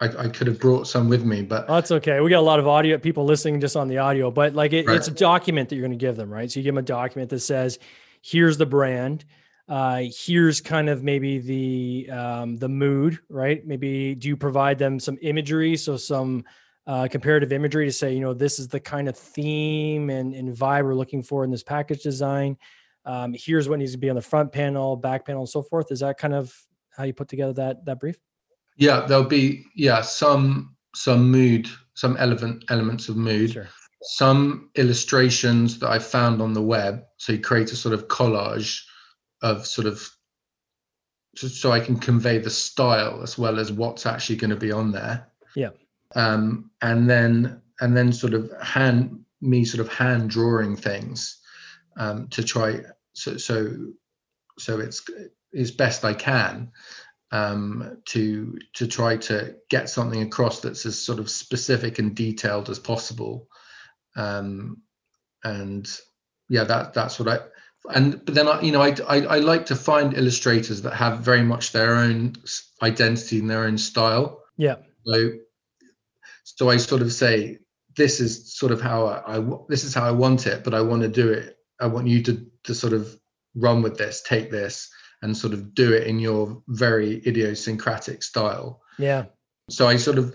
I, 0.00 0.06
I 0.06 0.28
could 0.28 0.46
have 0.46 0.60
brought 0.60 0.86
some 0.86 1.08
with 1.08 1.24
me, 1.24 1.42
but 1.42 1.64
oh, 1.68 1.74
that's 1.74 1.90
okay. 1.90 2.20
We 2.20 2.30
got 2.30 2.38
a 2.38 2.40
lot 2.40 2.60
of 2.60 2.68
audio 2.68 2.98
people 2.98 3.24
listening 3.24 3.60
just 3.60 3.76
on 3.76 3.88
the 3.88 3.98
audio, 3.98 4.30
but 4.30 4.54
like 4.54 4.72
it, 4.72 4.86
right. 4.86 4.96
it's 4.96 5.08
a 5.08 5.12
document 5.12 5.68
that 5.68 5.76
you're 5.76 5.86
going 5.86 5.98
to 5.98 6.04
give 6.04 6.16
them, 6.16 6.32
right? 6.32 6.50
So 6.50 6.60
you 6.60 6.64
give 6.64 6.74
them 6.74 6.84
a 6.84 6.86
document 6.86 7.30
that 7.30 7.40
says, 7.40 7.78
"Here's 8.22 8.58
the 8.58 8.66
brand." 8.66 9.24
Uh, 9.68 10.04
here's 10.10 10.60
kind 10.60 10.88
of 10.88 11.02
maybe 11.02 11.38
the 11.38 12.10
um, 12.10 12.56
the 12.56 12.68
mood, 12.68 13.18
right? 13.28 13.66
Maybe 13.66 14.14
do 14.14 14.28
you 14.28 14.36
provide 14.36 14.78
them 14.78 14.98
some 14.98 15.18
imagery, 15.20 15.76
so 15.76 15.96
some 15.96 16.44
uh, 16.86 17.06
comparative 17.06 17.52
imagery 17.52 17.84
to 17.84 17.92
say, 17.92 18.14
you 18.14 18.20
know, 18.20 18.32
this 18.32 18.58
is 18.58 18.66
the 18.66 18.80
kind 18.80 19.08
of 19.08 19.16
theme 19.16 20.08
and, 20.08 20.34
and 20.34 20.56
vibe 20.56 20.84
we're 20.84 20.94
looking 20.94 21.22
for 21.22 21.44
in 21.44 21.50
this 21.50 21.62
package 21.62 22.02
design. 22.02 22.56
Um, 23.04 23.34
here's 23.36 23.68
what 23.68 23.78
needs 23.78 23.92
to 23.92 23.98
be 23.98 24.08
on 24.08 24.16
the 24.16 24.22
front 24.22 24.52
panel, 24.52 24.96
back 24.96 25.26
panel, 25.26 25.42
and 25.42 25.48
so 25.48 25.62
forth. 25.62 25.92
Is 25.92 26.00
that 26.00 26.16
kind 26.16 26.34
of 26.34 26.50
how 26.96 27.04
you 27.04 27.12
put 27.12 27.28
together 27.28 27.52
that 27.54 27.84
that 27.84 28.00
brief? 28.00 28.16
Yeah, 28.78 29.04
there'll 29.06 29.24
be 29.24 29.66
yeah 29.74 30.00
some 30.00 30.76
some 30.94 31.30
mood, 31.30 31.68
some 31.92 32.16
element 32.16 32.64
elements 32.70 33.10
of 33.10 33.18
mood, 33.18 33.52
sure. 33.52 33.68
some 34.02 34.70
illustrations 34.76 35.78
that 35.80 35.90
I 35.90 35.98
found 35.98 36.40
on 36.40 36.54
the 36.54 36.62
web. 36.62 37.02
So 37.18 37.34
you 37.34 37.40
create 37.40 37.70
a 37.72 37.76
sort 37.76 37.92
of 37.92 38.08
collage 38.08 38.80
of 39.42 39.66
sort 39.66 39.86
of 39.86 40.08
so 41.36 41.70
I 41.70 41.80
can 41.80 41.96
convey 41.96 42.38
the 42.38 42.50
style 42.50 43.22
as 43.22 43.38
well 43.38 43.58
as 43.60 43.70
what's 43.70 44.06
actually 44.06 44.36
going 44.36 44.50
to 44.50 44.56
be 44.56 44.72
on 44.72 44.90
there. 44.90 45.28
Yeah. 45.54 45.70
Um, 46.14 46.70
and 46.82 47.08
then 47.08 47.62
and 47.80 47.96
then 47.96 48.12
sort 48.12 48.34
of 48.34 48.50
hand 48.60 49.24
me 49.40 49.64
sort 49.64 49.86
of 49.86 49.92
hand 49.92 50.30
drawing 50.30 50.74
things 50.74 51.38
um, 51.96 52.28
to 52.28 52.42
try 52.42 52.80
so 53.12 53.36
so 53.36 53.92
so 54.58 54.80
it's 54.80 55.04
as 55.56 55.70
best 55.70 56.04
I 56.04 56.14
can 56.14 56.72
um, 57.30 57.98
to 58.06 58.58
to 58.74 58.86
try 58.86 59.16
to 59.16 59.56
get 59.68 59.88
something 59.88 60.22
across 60.22 60.60
that's 60.60 60.86
as 60.86 61.00
sort 61.00 61.18
of 61.18 61.30
specific 61.30 61.98
and 61.98 62.14
detailed 62.14 62.70
as 62.70 62.78
possible. 62.78 63.48
Um, 64.16 64.82
and 65.44 65.88
yeah, 66.48 66.64
that 66.64 66.94
that's 66.94 67.18
what 67.18 67.28
I 67.28 67.38
and 67.94 68.24
but 68.24 68.34
then 68.34 68.48
I, 68.48 68.60
you 68.60 68.72
know 68.72 68.82
I, 68.82 68.94
I, 69.08 69.20
I 69.20 69.38
like 69.38 69.66
to 69.66 69.76
find 69.76 70.14
illustrators 70.14 70.82
that 70.82 70.94
have 70.94 71.20
very 71.20 71.42
much 71.42 71.72
their 71.72 71.96
own 71.96 72.34
identity 72.82 73.38
and 73.38 73.50
their 73.50 73.64
own 73.64 73.78
style. 73.78 74.42
Yeah. 74.56 74.76
So 75.06 75.30
so 76.44 76.70
I 76.70 76.76
sort 76.76 77.02
of 77.02 77.12
say 77.12 77.58
this 77.96 78.20
is 78.20 78.54
sort 78.54 78.72
of 78.72 78.80
how 78.80 79.06
I, 79.06 79.36
I 79.36 79.44
this 79.68 79.84
is 79.84 79.94
how 79.94 80.04
I 80.04 80.12
want 80.12 80.46
it, 80.46 80.64
but 80.64 80.74
I 80.74 80.80
want 80.80 81.02
to 81.02 81.08
do 81.08 81.30
it. 81.30 81.56
I 81.80 81.86
want 81.86 82.06
you 82.06 82.22
to 82.24 82.46
to 82.64 82.74
sort 82.74 82.92
of 82.92 83.18
run 83.54 83.82
with 83.82 83.96
this, 83.96 84.22
take 84.22 84.50
this, 84.50 84.90
and 85.22 85.36
sort 85.36 85.52
of 85.52 85.74
do 85.74 85.92
it 85.92 86.06
in 86.06 86.18
your 86.18 86.62
very 86.68 87.22
idiosyncratic 87.26 88.22
style. 88.22 88.82
Yeah. 88.98 89.26
So 89.70 89.86
I 89.86 89.96
sort 89.96 90.18
of 90.18 90.34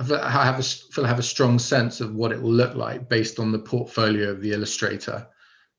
I 0.00 0.30
have 0.30 0.58
a 0.58 0.62
feel 0.62 1.04
I 1.04 1.08
have 1.08 1.18
a 1.18 1.22
strong 1.22 1.58
sense 1.58 2.00
of 2.00 2.14
what 2.14 2.32
it 2.32 2.40
will 2.40 2.52
look 2.52 2.74
like 2.74 3.08
based 3.08 3.38
on 3.38 3.52
the 3.52 3.58
portfolio 3.58 4.30
of 4.30 4.40
the 4.40 4.52
illustrator 4.52 5.26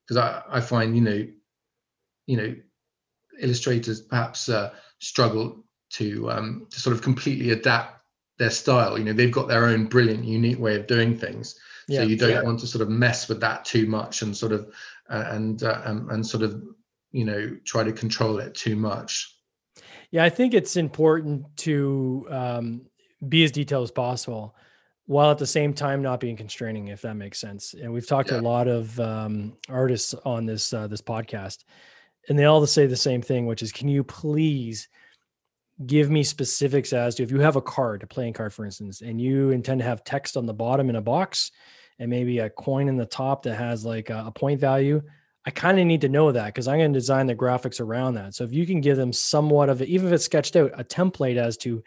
because 0.10 0.18
I, 0.22 0.58
I 0.58 0.62
find 0.62 0.96
you 0.96 1.02
know 1.02 1.28
you 2.26 2.38
know 2.38 2.56
illustrators 3.40 4.02
perhaps 4.02 4.50
uh, 4.50 4.74
struggle 5.00 5.64
to 5.92 6.30
um, 6.32 6.68
to 6.72 6.80
sort 6.80 6.96
of 6.96 7.02
completely 7.02 7.52
adapt 7.52 8.02
their 8.38 8.50
style. 8.50 8.98
You 8.98 9.06
know 9.06 9.14
they've 9.14 9.32
got 9.32 9.48
their 9.48 9.66
own 9.66 9.86
brilliant 9.86 10.26
unique 10.26 10.60
way 10.60 10.76
of 10.76 10.88
doing 10.88 11.18
things. 11.18 11.60
Yeah, 11.88 12.02
so 12.02 12.08
you 12.08 12.18
don't 12.18 12.30
yeah. 12.30 12.42
want 12.42 12.60
to 12.60 12.68
sort 12.68 12.82
of 12.84 12.90
mess 12.90 13.28
with 13.28 13.40
that 13.42 13.66
too 13.66 13.88
much 13.88 14.22
and 14.22 14.36
sort 14.36 14.52
of 14.52 14.74
uh, 15.10 15.26
and 15.28 15.64
uh, 15.64 15.82
and, 15.86 16.10
and 16.12 16.26
sort 16.26 16.44
of 16.44 16.62
you 17.12 17.26
know 17.26 17.56
try 17.66 17.84
to 17.84 17.92
control 17.92 18.40
it 18.40 18.56
too 18.56 18.76
much. 18.76 19.36
Yeah 20.12 20.24
i 20.24 20.30
think 20.30 20.56
it's 20.56 20.76
important 20.76 21.46
to 21.58 22.26
um, 22.32 22.82
be 23.28 23.44
as 23.44 23.52
detailed 23.52 23.84
as 23.84 23.92
possible 23.92 24.56
while 25.10 25.32
at 25.32 25.40
the 25.40 25.48
same 25.48 25.74
time 25.74 26.04
not 26.04 26.20
being 26.20 26.36
constraining, 26.36 26.90
if 26.90 27.02
that 27.02 27.16
makes 27.16 27.40
sense. 27.40 27.74
And 27.74 27.92
we've 27.92 28.06
talked 28.06 28.30
yeah. 28.30 28.36
to 28.36 28.42
a 28.42 28.48
lot 28.48 28.68
of 28.68 29.00
um, 29.00 29.58
artists 29.68 30.14
on 30.24 30.46
this 30.46 30.72
uh, 30.72 30.86
this 30.86 31.02
podcast, 31.02 31.64
and 32.28 32.38
they 32.38 32.46
all 32.46 32.64
say 32.68 32.86
the 32.86 32.96
same 32.96 33.24
thing, 33.24 33.48
which 33.48 33.64
is, 33.64 33.72
can 33.72 33.88
you 33.88 34.04
please 34.04 34.88
give 35.84 36.12
me 36.12 36.22
specifics 36.22 36.94
as 36.94 37.16
to 37.16 37.24
if 37.24 37.32
you 37.32 37.40
have 37.40 37.56
a 37.56 37.62
card, 37.62 38.04
a 38.04 38.08
playing 38.08 38.34
card, 38.34 38.54
for 38.54 38.66
instance, 38.66 39.02
and 39.02 39.20
you 39.20 39.50
intend 39.50 39.80
to 39.80 39.86
have 39.86 40.04
text 40.04 40.38
on 40.38 40.46
the 40.46 40.54
bottom 40.54 40.92
in 40.92 40.96
a 40.96 41.02
box, 41.02 41.52
and 41.98 42.08
maybe 42.12 42.38
a 42.38 42.52
coin 42.52 42.88
in 42.88 42.96
the 42.96 43.04
top 43.04 43.42
that 43.42 43.56
has 43.56 43.84
like 43.84 44.12
a, 44.12 44.26
a 44.28 44.32
point 44.32 44.60
value. 44.60 45.02
I 45.44 45.50
kind 45.50 45.80
of 45.80 45.88
need 45.88 46.02
to 46.02 46.10
know 46.10 46.32
that 46.32 46.46
because 46.46 46.68
I'm 46.68 46.78
going 46.78 46.94
to 46.94 47.00
design 47.00 47.26
the 47.26 47.34
graphics 47.34 47.82
around 47.82 48.14
that. 48.14 48.36
So 48.36 48.44
if 48.44 48.54
you 48.54 48.68
can 48.68 48.80
give 48.80 48.98
them 48.98 49.12
somewhat 49.12 49.70
of 49.70 49.82
it, 49.82 49.90
even 49.90 50.06
if 50.06 50.14
it's 50.14 50.26
sketched 50.26 50.56
out, 50.56 50.72
a 50.78 50.84
template 50.84 51.38
as 51.38 51.58
to 51.58 51.82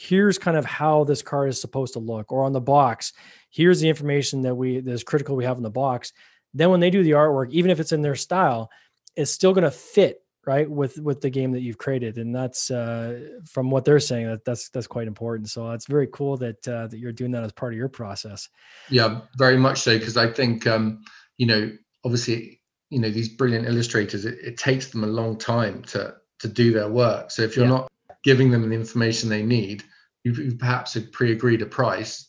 here's 0.00 0.38
kind 0.38 0.56
of 0.56 0.64
how 0.64 1.04
this 1.04 1.20
card 1.20 1.50
is 1.50 1.60
supposed 1.60 1.92
to 1.92 1.98
look 1.98 2.32
or 2.32 2.42
on 2.44 2.54
the 2.54 2.60
box 2.60 3.12
here's 3.50 3.80
the 3.80 3.88
information 3.88 4.42
that 4.42 4.54
we 4.54 4.80
that's 4.80 5.02
critical 5.02 5.36
we 5.36 5.44
have 5.44 5.58
in 5.58 5.62
the 5.62 5.70
box. 5.70 6.12
Then 6.54 6.70
when 6.70 6.80
they 6.80 6.90
do 6.90 7.02
the 7.02 7.12
artwork 7.12 7.50
even 7.50 7.70
if 7.70 7.80
it's 7.80 7.92
in 7.92 8.02
their 8.02 8.14
style 8.14 8.70
it's 9.14 9.30
still 9.30 9.52
going 9.52 9.64
to 9.64 9.70
fit 9.70 10.22
right 10.46 10.70
with 10.70 10.98
with 10.98 11.20
the 11.20 11.28
game 11.28 11.52
that 11.52 11.60
you've 11.60 11.76
created. 11.76 12.16
And 12.16 12.34
that's 12.34 12.70
uh, 12.70 13.20
from 13.44 13.70
what 13.70 13.84
they're 13.84 14.00
saying 14.00 14.28
that 14.28 14.44
that's 14.44 14.70
that's 14.70 14.86
quite 14.86 15.06
important. 15.06 15.50
So 15.50 15.70
it's 15.72 15.86
very 15.86 16.06
cool 16.06 16.38
that 16.38 16.66
uh, 16.66 16.86
that 16.86 16.98
you're 16.98 17.12
doing 17.12 17.32
that 17.32 17.44
as 17.44 17.52
part 17.52 17.74
of 17.74 17.76
your 17.76 17.88
process. 17.88 18.48
Yeah 18.88 19.20
very 19.36 19.58
much 19.58 19.78
so 19.78 19.98
because 19.98 20.16
i 20.16 20.30
think 20.32 20.66
um 20.66 21.02
you 21.36 21.46
know 21.46 21.70
obviously 22.04 22.60
you 22.88 23.00
know 23.00 23.10
these 23.10 23.28
brilliant 23.28 23.66
illustrators 23.66 24.24
it, 24.24 24.38
it 24.42 24.56
takes 24.56 24.88
them 24.88 25.04
a 25.04 25.06
long 25.06 25.36
time 25.36 25.82
to 25.82 26.14
to 26.38 26.48
do 26.48 26.72
their 26.72 26.88
work. 26.88 27.30
So 27.30 27.42
if 27.42 27.54
you're 27.54 27.66
yeah. 27.66 27.72
not 27.72 27.92
giving 28.24 28.50
them 28.50 28.68
the 28.68 28.74
information 28.74 29.28
they 29.28 29.42
need 29.42 29.84
you, 30.24 30.56
perhaps 30.58 30.94
had 30.94 31.12
pre-agreed 31.12 31.62
a 31.62 31.66
price. 31.66 32.26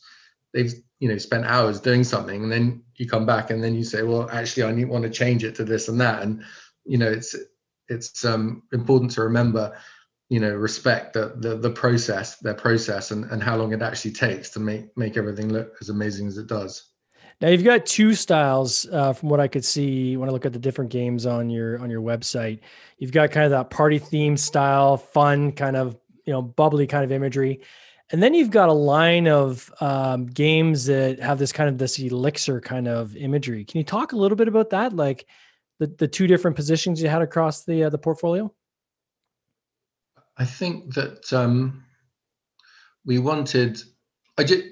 They've 0.53 0.74
you 1.00 1.10
know 1.10 1.17
spent 1.17 1.45
hours 1.45 1.79
doing 1.79 2.03
something 2.03 2.43
and 2.43 2.51
then 2.51 2.83
you 2.95 3.07
come 3.07 3.25
back 3.25 3.50
and 3.50 3.63
then 3.63 3.74
you 3.74 3.83
say 3.83 4.03
well 4.03 4.29
actually 4.29 4.63
i 4.63 4.71
need 4.71 4.86
want 4.86 5.03
to 5.03 5.10
change 5.10 5.43
it 5.43 5.55
to 5.55 5.63
this 5.63 5.88
and 5.88 6.00
that. 6.00 6.21
And 6.21 6.43
you 6.86 6.98
know 6.98 7.12
it's 7.12 7.36
it's 7.89 8.24
um, 8.24 8.63
important 8.71 9.12
to 9.12 9.21
remember 9.21 9.77
you 10.29 10.39
know 10.39 10.53
respect 10.53 11.13
the, 11.13 11.33
the 11.38 11.57
the 11.57 11.69
process 11.69 12.38
their 12.38 12.53
process 12.53 13.12
and 13.12 13.25
and 13.25 13.43
how 13.43 13.57
long 13.57 13.74
it 13.74 13.81
actually 13.81 14.12
takes 14.12 14.50
to 14.51 14.60
make 14.60 14.95
make 14.98 15.17
everything 15.17 15.51
look 15.51 15.75
as 15.81 15.89
amazing 15.89 16.27
as 16.27 16.38
it 16.38 16.48
does. 16.48 16.88
Now 17.41 17.48
you've 17.50 17.63
got 17.63 17.88
two 17.88 18.13
styles 18.13 18.88
uh, 18.91 19.13
from 19.13 19.29
what 19.29 19.39
I 19.39 19.48
could 19.48 19.65
see 19.65 20.15
when 20.15 20.29
I 20.29 20.31
look 20.31 20.45
at 20.45 20.53
the 20.53 20.60
different 20.60 20.91
games 20.91 21.25
on 21.25 21.50
your 21.50 21.79
on 21.79 21.89
your 21.89 22.01
website. 22.01 22.60
You've 23.00 23.12
got 23.12 23.31
kind 23.31 23.45
of 23.45 23.51
that 23.51 23.71
party 23.71 23.98
theme 23.98 24.38
style, 24.38 24.95
fun 24.95 25.51
kind 25.51 25.75
of 25.75 25.98
you 26.31 26.38
know 26.38 26.41
bubbly 26.41 26.88
kind 26.88 27.03
of 27.03 27.11
imagery, 27.11 27.59
and 28.09 28.23
then 28.23 28.33
you've 28.33 28.51
got 28.51 28.69
a 28.69 28.73
line 28.73 29.27
of 29.27 29.69
um, 29.81 30.27
games 30.27 30.85
that 30.85 31.19
have 31.19 31.39
this 31.39 31.51
kind 31.51 31.67
of 31.67 31.77
this 31.77 32.00
elixir 32.00 32.61
kind 32.61 32.88
of 32.88 33.17
imagery. 33.17 33.65
Can 33.65 33.79
you 33.79 33.83
talk 33.83 34.13
a 34.13 34.15
little 34.15 34.38
bit 34.38 34.47
about 34.47 34.69
that, 34.69 34.95
like 34.95 35.27
the 35.79 35.88
the 35.88 36.07
two 36.07 36.27
different 36.27 36.55
positions 36.55 37.01
you 37.01 37.09
had 37.09 37.21
across 37.21 37.65
the 37.65 37.83
uh, 37.83 37.89
the 37.89 37.97
portfolio? 37.97 38.50
I 40.38 40.45
think 40.45 40.93
that 40.93 41.33
um, 41.33 41.83
we 43.05 43.19
wanted. 43.19 43.83
I 44.38 44.45
just 44.45 44.63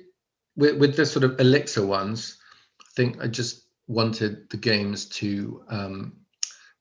with, 0.56 0.78
with 0.78 0.96
the 0.96 1.06
sort 1.06 1.26
of 1.26 1.38
elixir 1.42 1.86
ones 1.86 2.38
I 2.80 2.86
think 2.96 3.22
I 3.22 3.28
just 3.28 3.66
wanted 3.88 4.50
the 4.50 4.58
games 4.58 5.08
to 5.10 5.62
um, 5.68 6.14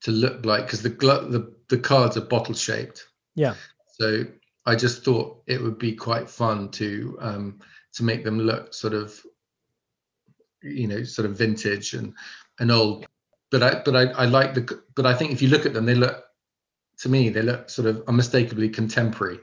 to 0.03 0.13
look 0.13 0.47
like 0.47 0.67
because 0.67 0.83
the 0.83 0.91
the 0.91 1.53
the 1.69 1.79
cards 1.79 2.17
are 2.17 2.21
bottle 2.21 2.55
shaped. 2.55 3.09
Yeah. 3.35 3.55
So 3.99 4.25
I 4.69 4.75
just 4.75 5.03
thought 5.03 5.43
it 5.47 5.63
would 5.63 5.79
be 5.79 5.95
quite 5.95 6.29
fun 6.29 6.69
to 6.73 7.17
um, 7.21 7.59
to 7.95 8.05
make 8.05 8.23
them 8.23 8.39
look 8.39 8.75
sort 8.75 8.93
of 8.93 9.19
you 10.63 10.87
know 10.87 11.05
sort 11.05 11.25
of 11.25 11.39
vintage 11.39 11.95
and 11.95 12.13
and 12.61 12.71
old. 12.71 13.07
But 13.51 13.63
I 13.63 13.83
but 13.83 13.97
I, 13.97 14.03
I 14.23 14.25
like 14.27 14.53
the 14.53 14.83
but 14.95 15.07
I 15.07 15.15
think 15.15 15.33
if 15.33 15.41
you 15.41 15.49
look 15.49 15.65
at 15.65 15.73
them, 15.73 15.87
they 15.87 15.95
look 15.95 16.23
to 16.99 17.09
me 17.09 17.31
they 17.31 17.41
look 17.41 17.71
sort 17.71 17.89
of 17.89 18.03
unmistakably 18.09 18.69
contemporary. 18.69 19.41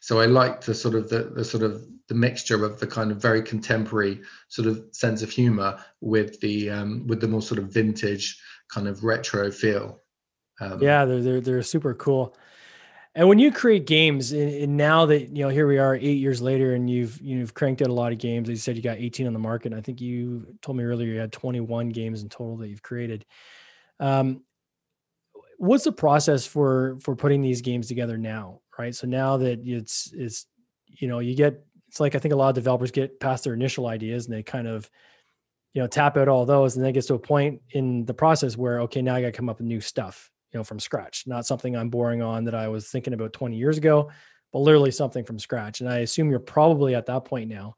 So 0.00 0.20
I 0.20 0.26
like 0.26 0.60
the 0.60 0.74
sort 0.74 0.94
of 0.94 1.08
the 1.08 1.32
the 1.34 1.44
sort 1.44 1.62
of 1.62 1.82
the 2.08 2.14
mixture 2.14 2.62
of 2.62 2.78
the 2.78 2.86
kind 2.86 3.10
of 3.10 3.16
very 3.16 3.40
contemporary 3.40 4.20
sort 4.48 4.68
of 4.68 4.84
sense 4.92 5.22
of 5.22 5.30
humor 5.30 5.82
with 6.02 6.38
the 6.40 6.68
um, 6.68 7.06
with 7.06 7.22
the 7.22 7.28
more 7.28 7.40
sort 7.40 7.60
of 7.60 7.72
vintage 7.72 8.38
kind 8.68 8.88
of 8.88 9.04
retro 9.04 9.50
feel. 9.50 10.02
Um, 10.60 10.82
yeah, 10.82 11.06
they're, 11.06 11.22
they're 11.22 11.40
they're 11.40 11.62
super 11.62 11.94
cool. 11.94 12.36
And 13.16 13.28
when 13.28 13.38
you 13.38 13.50
create 13.50 13.86
games, 13.86 14.32
and 14.32 14.76
now 14.76 15.06
that 15.06 15.34
you 15.34 15.42
know, 15.42 15.48
here 15.48 15.66
we 15.66 15.78
are 15.78 15.94
eight 15.94 16.18
years 16.18 16.42
later, 16.42 16.74
and 16.74 16.88
you've 16.88 17.18
you've 17.22 17.54
cranked 17.54 17.80
out 17.80 17.88
a 17.88 17.92
lot 17.92 18.12
of 18.12 18.18
games. 18.18 18.46
You 18.46 18.56
said, 18.56 18.76
you 18.76 18.82
got 18.82 18.98
18 18.98 19.26
on 19.26 19.32
the 19.32 19.38
market. 19.38 19.72
I 19.72 19.80
think 19.80 20.02
you 20.02 20.46
told 20.60 20.76
me 20.76 20.84
earlier 20.84 21.14
you 21.14 21.18
had 21.18 21.32
21 21.32 21.88
games 21.88 22.22
in 22.22 22.28
total 22.28 22.58
that 22.58 22.68
you've 22.68 22.82
created. 22.82 23.24
Um, 23.98 24.42
what's 25.56 25.84
the 25.84 25.92
process 25.92 26.46
for 26.46 26.98
for 27.00 27.16
putting 27.16 27.40
these 27.40 27.62
games 27.62 27.88
together 27.88 28.18
now? 28.18 28.60
Right. 28.78 28.94
So 28.94 29.06
now 29.06 29.38
that 29.38 29.60
it's 29.64 30.12
it's 30.14 30.46
you 30.86 31.08
know 31.08 31.18
you 31.20 31.34
get 31.34 31.64
it's 31.88 32.00
like 32.00 32.14
I 32.14 32.18
think 32.18 32.34
a 32.34 32.36
lot 32.36 32.50
of 32.50 32.54
developers 32.54 32.90
get 32.90 33.18
past 33.18 33.44
their 33.44 33.54
initial 33.54 33.86
ideas 33.86 34.26
and 34.26 34.34
they 34.34 34.42
kind 34.42 34.68
of, 34.68 34.90
you 35.72 35.80
know, 35.80 35.88
tap 35.88 36.18
out 36.18 36.28
all 36.28 36.44
those, 36.44 36.76
and 36.76 36.84
then 36.84 36.90
it 36.90 36.92
gets 36.92 37.06
to 37.06 37.14
a 37.14 37.18
point 37.18 37.62
in 37.70 38.04
the 38.04 38.12
process 38.12 38.58
where 38.58 38.80
okay, 38.82 39.00
now 39.00 39.14
I 39.14 39.22
got 39.22 39.28
to 39.28 39.32
come 39.32 39.48
up 39.48 39.56
with 39.56 39.66
new 39.66 39.80
stuff, 39.80 40.30
know, 40.56 40.64
from 40.64 40.80
scratch, 40.80 41.24
not 41.26 41.46
something 41.46 41.76
I'm 41.76 41.90
boring 41.90 42.22
on 42.22 42.44
that 42.44 42.54
I 42.54 42.68
was 42.68 42.88
thinking 42.88 43.12
about 43.12 43.32
20 43.32 43.56
years 43.56 43.78
ago, 43.78 44.10
but 44.52 44.60
literally 44.60 44.90
something 44.90 45.24
from 45.24 45.38
scratch. 45.38 45.80
And 45.80 45.88
I 45.88 45.98
assume 45.98 46.30
you're 46.30 46.40
probably 46.40 46.94
at 46.94 47.06
that 47.06 47.24
point 47.24 47.48
now. 47.48 47.76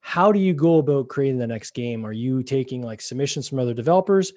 How 0.00 0.32
do 0.32 0.38
you 0.40 0.54
go 0.54 0.78
about 0.78 1.08
creating 1.08 1.38
the 1.38 1.46
next 1.46 1.72
game? 1.72 2.06
Are 2.06 2.12
you 2.12 2.42
taking 2.42 2.82
like 2.82 3.00
submissions 3.02 3.48
from 3.48 3.58
other 3.58 3.74
developers? 3.74 4.32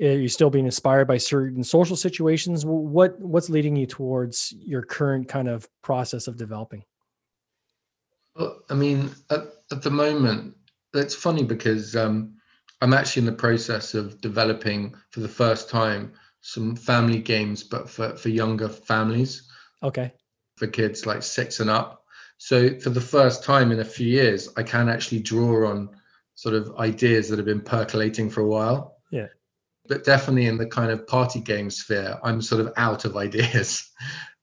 Are 0.00 0.04
you 0.04 0.28
still 0.28 0.50
being 0.50 0.66
inspired 0.66 1.06
by 1.06 1.16
certain 1.16 1.62
social 1.62 1.96
situations? 1.96 2.66
What 2.66 3.18
what's 3.20 3.48
leading 3.48 3.76
you 3.76 3.86
towards 3.86 4.52
your 4.58 4.82
current 4.82 5.28
kind 5.28 5.48
of 5.48 5.66
process 5.82 6.26
of 6.26 6.36
developing? 6.36 6.82
Well, 8.34 8.60
I 8.68 8.74
mean, 8.74 9.10
at, 9.30 9.40
at 9.72 9.82
the 9.82 9.90
moment, 9.90 10.54
it's 10.92 11.14
funny 11.14 11.44
because 11.44 11.96
um, 11.96 12.34
I'm 12.82 12.92
actually 12.92 13.20
in 13.20 13.26
the 13.26 13.32
process 13.32 13.94
of 13.94 14.20
developing 14.20 14.94
for 15.10 15.20
the 15.20 15.28
first 15.28 15.70
time 15.70 16.12
some 16.46 16.76
family 16.76 17.18
games, 17.18 17.64
but 17.64 17.90
for 17.90 18.16
for 18.16 18.28
younger 18.28 18.68
families. 18.68 19.48
Okay. 19.82 20.12
For 20.56 20.68
kids 20.68 21.04
like 21.04 21.22
six 21.22 21.58
and 21.58 21.68
up. 21.68 22.04
So 22.38 22.78
for 22.78 22.90
the 22.90 23.00
first 23.00 23.42
time 23.42 23.72
in 23.72 23.80
a 23.80 23.84
few 23.84 24.06
years, 24.06 24.48
I 24.56 24.62
can 24.62 24.88
actually 24.88 25.20
draw 25.20 25.68
on 25.68 25.90
sort 26.34 26.54
of 26.54 26.76
ideas 26.76 27.28
that 27.28 27.38
have 27.38 27.46
been 27.46 27.62
percolating 27.62 28.30
for 28.30 28.42
a 28.42 28.46
while. 28.46 28.98
Yeah. 29.10 29.26
But 29.88 30.04
definitely 30.04 30.46
in 30.46 30.56
the 30.56 30.66
kind 30.66 30.92
of 30.92 31.06
party 31.08 31.40
game 31.40 31.68
sphere, 31.68 32.18
I'm 32.22 32.40
sort 32.40 32.60
of 32.60 32.72
out 32.76 33.04
of 33.04 33.16
ideas. 33.26 33.90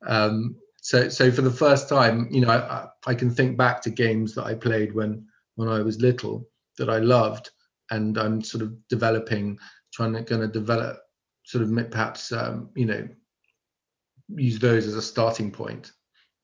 Um, 0.05 0.57
so 0.81 1.07
so 1.07 1.31
for 1.31 1.41
the 1.41 1.51
first 1.51 1.87
time, 1.87 2.27
you 2.29 2.41
know, 2.41 2.49
I, 2.49 2.87
I 3.07 3.15
can 3.15 3.31
think 3.31 3.57
back 3.57 3.81
to 3.83 3.89
games 3.89 4.35
that 4.35 4.45
I 4.45 4.55
played 4.55 4.93
when 4.93 5.25
when 5.55 5.69
I 5.69 5.81
was 5.81 6.01
little 6.01 6.49
that 6.77 6.89
I 6.89 6.97
loved, 6.97 7.49
and 7.91 8.17
I'm 8.17 8.41
sort 8.41 8.63
of 8.63 8.75
developing, 8.89 9.57
trying 9.93 10.13
to 10.13 10.21
going 10.21 10.41
to 10.41 10.47
develop, 10.47 10.97
sort 11.43 11.63
of 11.63 11.91
perhaps 11.91 12.31
um, 12.31 12.69
you 12.75 12.85
know, 12.85 13.07
use 14.29 14.59
those 14.59 14.87
as 14.87 14.95
a 14.95 15.01
starting 15.01 15.51
point, 15.51 15.91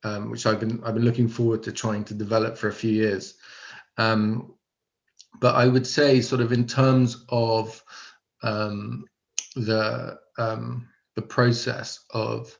um, 0.03 0.29
which 0.29 0.45
I've 0.45 0.59
been 0.59 0.81
I've 0.83 0.93
been 0.93 1.05
looking 1.05 1.27
forward 1.27 1.63
to 1.63 1.71
trying 1.71 2.03
to 2.05 2.13
develop 2.13 2.57
for 2.57 2.67
a 2.67 2.73
few 2.73 2.91
years. 2.91 3.35
Um, 3.97 4.53
but 5.39 5.55
I 5.55 5.67
would 5.67 5.87
say, 5.87 6.21
sort 6.21 6.41
of 6.41 6.51
in 6.51 6.65
terms 6.65 7.25
of 7.29 7.81
um, 8.43 9.05
the 9.55 10.19
um, 10.37 10.87
the 11.15 11.21
process 11.21 11.99
of 12.11 12.57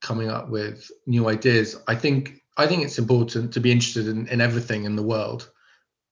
coming 0.00 0.30
up 0.30 0.48
with 0.48 0.90
new 1.06 1.28
ideas, 1.28 1.76
I 1.86 1.94
think 1.94 2.42
I 2.56 2.66
think 2.66 2.82
it's 2.82 2.98
important 2.98 3.52
to 3.52 3.60
be 3.60 3.72
interested 3.72 4.08
in, 4.08 4.26
in 4.28 4.40
everything 4.40 4.84
in 4.84 4.96
the 4.96 5.02
world. 5.02 5.50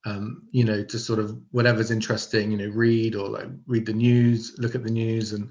Um, 0.05 0.49
you 0.53 0.65
know, 0.65 0.85
to 0.85 0.99
sort 0.99 1.19
of 1.19 1.39
whatever's 1.51 1.91
interesting, 1.91 2.53
you 2.53 2.57
know, 2.57 2.75
read 2.75 3.15
or 3.15 3.29
like 3.29 3.49
read 3.67 3.85
the 3.85 3.93
news, 3.93 4.55
look 4.59 4.75
at 4.75 4.85
the 4.85 4.91
news, 4.91 5.33
and 5.33 5.51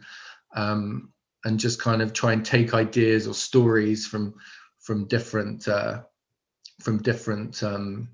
um, 0.56 1.12
and 1.44 1.60
just 1.60 1.82
kind 1.82 2.02
of 2.02 2.14
try 2.14 2.34
and 2.34 2.46
take 2.46 2.74
ideas 2.74 3.28
or 3.28 3.34
stories 3.34 4.08
from 4.08 4.36
from 4.80 5.08
different 5.08 5.68
uh, 5.68 6.02
from 6.82 7.02
different 7.02 7.62
um, 7.64 8.10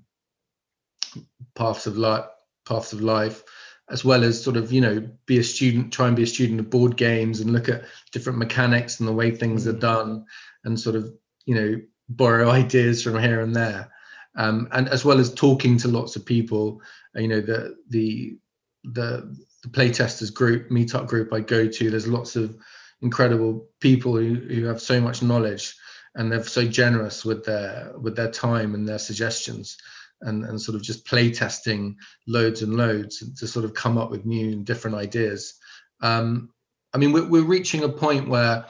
paths 1.54 1.86
of 1.86 1.96
life 1.96 2.26
paths 2.66 2.92
of 2.92 3.00
life 3.00 3.42
as 3.90 4.04
well 4.04 4.24
as 4.24 4.42
sort 4.42 4.56
of 4.56 4.72
you 4.72 4.80
know 4.80 5.06
be 5.26 5.38
a 5.38 5.44
student 5.44 5.92
try 5.92 6.06
and 6.06 6.16
be 6.16 6.22
a 6.22 6.26
student 6.26 6.60
of 6.60 6.70
board 6.70 6.96
games 6.96 7.40
and 7.40 7.52
look 7.52 7.68
at 7.68 7.84
different 8.12 8.38
mechanics 8.38 8.98
and 8.98 9.08
the 9.08 9.12
way 9.12 9.30
things 9.30 9.66
are 9.66 9.74
mm. 9.74 9.80
done 9.80 10.24
and 10.64 10.78
sort 10.78 10.96
of 10.96 11.12
you 11.44 11.54
know 11.54 11.80
borrow 12.08 12.50
ideas 12.62 13.02
from 13.02 13.18
here 13.18 13.40
and 13.40 13.54
there 13.54 13.90
um, 14.36 14.68
and 14.72 14.88
as 14.88 15.04
well 15.04 15.18
as 15.18 15.32
talking 15.32 15.76
to 15.78 15.88
lots 15.88 16.16
of 16.16 16.26
people 16.26 16.80
uh, 17.16 17.20
you 17.20 17.28
know 17.28 17.40
the 17.40 17.76
the 17.88 18.36
the 18.84 19.36
the 19.62 19.68
playtesters 19.68 20.32
group 20.32 20.70
meetup 20.70 21.06
group 21.06 21.32
i 21.32 21.40
go 21.40 21.66
to 21.66 21.90
there's 21.90 22.06
lots 22.06 22.36
of 22.36 22.56
incredible 23.02 23.68
people 23.80 24.16
who, 24.16 24.34
who 24.34 24.64
have 24.64 24.80
so 24.80 25.00
much 25.00 25.22
knowledge 25.22 25.74
and 26.14 26.30
they're 26.30 26.44
so 26.44 26.66
generous 26.66 27.24
with 27.24 27.44
their 27.44 27.92
with 27.98 28.16
their 28.16 28.30
time 28.30 28.74
and 28.74 28.88
their 28.88 28.98
suggestions 28.98 29.76
and, 30.22 30.44
and 30.44 30.60
sort 30.60 30.74
of 30.76 30.82
just 30.82 31.06
play 31.06 31.30
testing 31.30 31.96
loads 32.26 32.62
and 32.62 32.74
loads 32.74 33.22
to 33.38 33.46
sort 33.46 33.64
of 33.64 33.74
come 33.74 33.98
up 33.98 34.10
with 34.10 34.24
new 34.24 34.52
and 34.52 34.64
different 34.64 34.96
ideas. 34.96 35.54
Um, 36.00 36.50
I 36.92 36.98
mean, 36.98 37.12
we're, 37.12 37.28
we're 37.28 37.42
reaching 37.42 37.82
a 37.82 37.88
point 37.88 38.28
where 38.28 38.66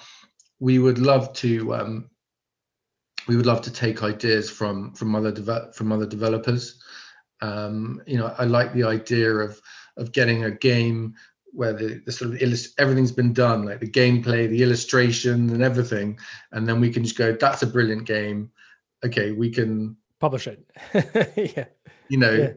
we 0.59 0.79
would 0.79 0.99
love 0.99 1.33
to 1.35 1.75
um, 1.75 2.11
we 3.29 3.37
would 3.37 3.47
love 3.47 3.63
to 3.63 3.71
take 3.71 4.03
ideas 4.03 4.51
from 4.51 4.95
from 4.95 5.15
other 5.15 5.71
from 5.73 5.93
other 5.93 6.07
developers. 6.07 6.81
Um, 7.41 8.03
you 8.07 8.17
know, 8.17 8.35
I 8.39 8.45
like 8.45 8.73
the 8.73 8.85
idea 8.85 9.33
of 9.33 9.61
of 9.97 10.13
getting 10.13 10.45
a 10.45 10.51
game 10.51 11.15
where 11.53 11.73
the, 11.73 12.03
the 12.05 12.11
sort 12.11 12.33
of 12.33 12.43
illust- 12.43 12.75
everything's 12.81 13.13
been 13.13 13.33
done, 13.33 13.65
like 13.65 13.79
the 13.79 13.89
gameplay, 13.89 14.49
the 14.49 14.63
illustration, 14.63 15.51
and 15.51 15.63
everything, 15.63 16.19
and 16.53 16.67
then 16.67 16.81
we 16.81 16.91
can 16.91 17.05
just 17.05 17.17
go, 17.17 17.33
"That's 17.33 17.63
a 17.63 17.67
brilliant 17.67 18.07
game." 18.07 18.51
Okay, 19.05 19.33
we 19.33 19.51
can 19.51 19.97
publish 20.25 20.47
it. 20.47 20.65
yeah. 21.57 21.65
You 22.09 22.19
know, 22.19 22.33
yeah. 22.33 22.53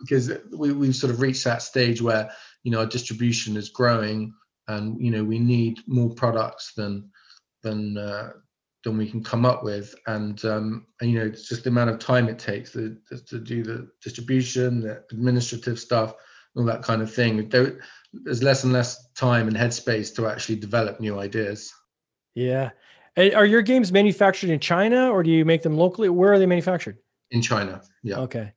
because 0.00 0.32
we, 0.50 0.72
we've 0.72 0.96
sort 0.96 1.12
of 1.12 1.20
reached 1.20 1.44
that 1.44 1.62
stage 1.62 2.02
where, 2.02 2.30
you 2.64 2.72
know, 2.72 2.80
our 2.80 2.86
distribution 2.86 3.56
is 3.56 3.68
growing 3.68 4.34
and, 4.68 5.00
you 5.00 5.10
know, 5.10 5.24
we 5.24 5.38
need 5.38 5.80
more 5.86 6.10
products 6.10 6.72
than, 6.74 7.10
than, 7.62 7.96
uh, 7.96 8.30
than 8.84 8.98
we 8.98 9.08
can 9.08 9.22
come 9.22 9.44
up 9.44 9.62
with. 9.62 9.94
And, 10.06 10.44
um, 10.44 10.86
and 11.00 11.10
you 11.10 11.18
know, 11.18 11.26
it's 11.26 11.48
just 11.48 11.64
the 11.64 11.70
amount 11.70 11.90
of 11.90 11.98
time 11.98 12.28
it 12.28 12.38
takes 12.38 12.72
to, 12.72 12.96
to 13.26 13.38
do 13.38 13.62
the 13.62 13.88
distribution, 14.02 14.80
the 14.80 15.04
administrative 15.10 15.78
stuff, 15.78 16.14
all 16.56 16.64
that 16.64 16.82
kind 16.82 17.02
of 17.02 17.12
thing. 17.12 17.48
There, 17.48 17.80
there's 18.12 18.42
less 18.42 18.64
and 18.64 18.72
less 18.72 19.10
time 19.12 19.48
and 19.48 19.56
headspace 19.56 20.14
to 20.16 20.26
actually 20.26 20.56
develop 20.56 21.00
new 21.00 21.18
ideas. 21.18 21.72
Yeah. 22.34 22.70
Are 23.16 23.44
your 23.44 23.62
games 23.62 23.92
manufactured 23.92 24.50
in 24.50 24.58
China 24.58 25.10
or 25.10 25.22
do 25.22 25.30
you 25.30 25.44
make 25.44 25.62
them 25.62 25.76
locally? 25.76 26.08
Where 26.08 26.32
are 26.32 26.38
they 26.38 26.46
manufactured? 26.46 26.98
in 27.32 27.42
China. 27.42 27.82
Yeah. 28.04 28.20
Okay. 28.20 28.52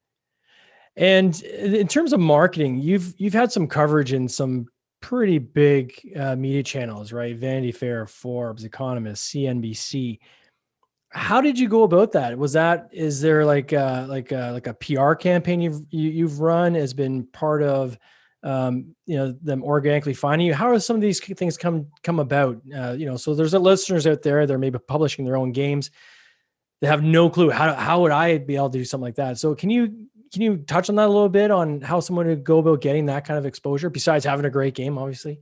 And 0.97 1.41
in 1.41 1.87
terms 1.87 2.13
of 2.13 2.19
marketing, 2.19 2.77
you've 2.77 3.15
you've 3.17 3.33
had 3.33 3.51
some 3.51 3.67
coverage 3.67 4.13
in 4.13 4.29
some 4.29 4.67
pretty 5.05 5.37
big 5.37 5.93
uh, 6.15 6.35
media 6.35 6.63
channels, 6.63 7.13
right? 7.13 7.37
Vanity 7.37 7.71
Fair, 7.71 8.07
Forbes, 8.07 8.63
Economist, 8.63 9.31
CNBC. 9.31 10.17
How 11.09 11.41
did 11.41 11.59
you 11.59 11.69
go 11.69 11.83
about 11.83 12.11
that? 12.13 12.35
Was 12.35 12.53
that 12.53 12.89
is 12.91 13.21
there 13.21 13.45
like 13.45 13.71
a, 13.71 14.07
like 14.09 14.31
a, 14.31 14.49
like 14.51 14.65
a 14.65 14.73
PR 14.73 15.13
campaign 15.13 15.61
you've 15.61 15.79
you, 15.91 16.27
have 16.27 16.39
run 16.39 16.73
has 16.73 16.95
been 16.95 17.23
part 17.27 17.61
of 17.61 17.99
um, 18.41 18.95
you 19.05 19.15
know 19.15 19.31
them 19.43 19.63
organically 19.63 20.15
finding 20.15 20.47
you? 20.47 20.55
How 20.55 20.69
are 20.69 20.79
some 20.79 20.95
of 20.95 21.03
these 21.03 21.19
things 21.19 21.55
come 21.55 21.85
come 22.01 22.19
about? 22.19 22.59
Uh, 22.75 22.95
you 22.97 23.05
know, 23.05 23.15
so 23.15 23.35
there's 23.35 23.53
a 23.53 23.59
listeners 23.59 24.07
out 24.07 24.23
there 24.23 24.47
they're 24.47 24.57
maybe 24.57 24.79
publishing 24.79 25.23
their 25.23 25.37
own 25.37 25.51
games 25.51 25.91
they 26.81 26.87
have 26.87 27.03
no 27.03 27.29
clue 27.29 27.49
how 27.49 27.73
how 27.73 28.01
would 28.01 28.11
I 28.11 28.37
be 28.39 28.55
able 28.55 28.69
to 28.71 28.77
do 28.79 28.85
something 28.85 29.05
like 29.05 29.15
that. 29.15 29.37
So 29.37 29.55
can 29.55 29.69
you 29.69 30.07
can 30.35 30.41
you 30.41 30.57
touch 30.57 30.89
on 30.89 30.95
that 30.97 31.07
a 31.07 31.13
little 31.13 31.29
bit 31.29 31.49
on 31.49 31.79
how 31.79 32.01
someone 32.01 32.27
would 32.27 32.43
go 32.43 32.57
about 32.57 32.81
getting 32.81 33.05
that 33.05 33.23
kind 33.23 33.37
of 33.37 33.45
exposure 33.45 33.89
besides 33.89 34.25
having 34.25 34.45
a 34.45 34.49
great 34.49 34.73
game, 34.73 34.97
obviously? 34.97 35.39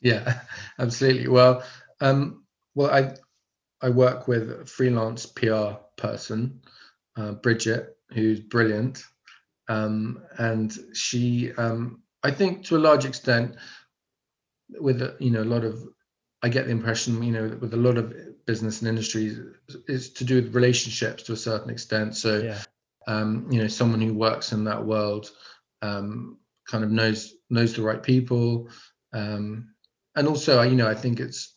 Yeah, 0.00 0.40
absolutely. 0.80 1.28
Well, 1.28 1.62
um, 2.00 2.42
well, 2.74 2.90
I 2.90 3.14
I 3.80 3.90
work 3.90 4.26
with 4.26 4.50
a 4.50 4.66
freelance 4.66 5.24
PR 5.24 5.74
person, 5.96 6.62
uh, 7.14 7.32
Bridget, 7.32 7.96
who's 8.10 8.40
brilliant, 8.40 9.04
um, 9.68 10.20
and 10.36 10.76
she, 10.94 11.52
um, 11.52 12.02
I 12.24 12.32
think, 12.32 12.64
to 12.64 12.76
a 12.76 12.78
large 12.78 13.04
extent, 13.04 13.54
with 14.80 15.00
you 15.20 15.30
know 15.30 15.44
a 15.44 15.52
lot 15.54 15.62
of, 15.62 15.80
I 16.42 16.48
get 16.48 16.64
the 16.64 16.72
impression, 16.72 17.22
you 17.22 17.30
know, 17.30 17.56
with 17.60 17.72
a 17.72 17.76
lot 17.76 17.98
of 17.98 18.12
business 18.46 18.80
and 18.80 18.88
industry 18.88 19.36
is 19.86 20.10
to 20.14 20.24
do 20.24 20.42
with 20.42 20.56
relationships 20.56 21.22
to 21.24 21.34
a 21.34 21.36
certain 21.36 21.70
extent. 21.70 22.16
So, 22.16 22.38
yeah. 22.38 22.62
Um, 23.06 23.46
you 23.50 23.60
know, 23.60 23.68
someone 23.68 24.00
who 24.00 24.14
works 24.14 24.52
in 24.52 24.64
that 24.64 24.84
world 24.84 25.30
um, 25.80 26.38
kind 26.68 26.84
of 26.84 26.90
knows 26.90 27.34
knows 27.50 27.74
the 27.74 27.82
right 27.82 28.02
people, 28.02 28.68
um, 29.12 29.74
and 30.14 30.28
also, 30.28 30.62
you 30.62 30.76
know, 30.76 30.88
I 30.88 30.94
think 30.94 31.20
it's 31.20 31.54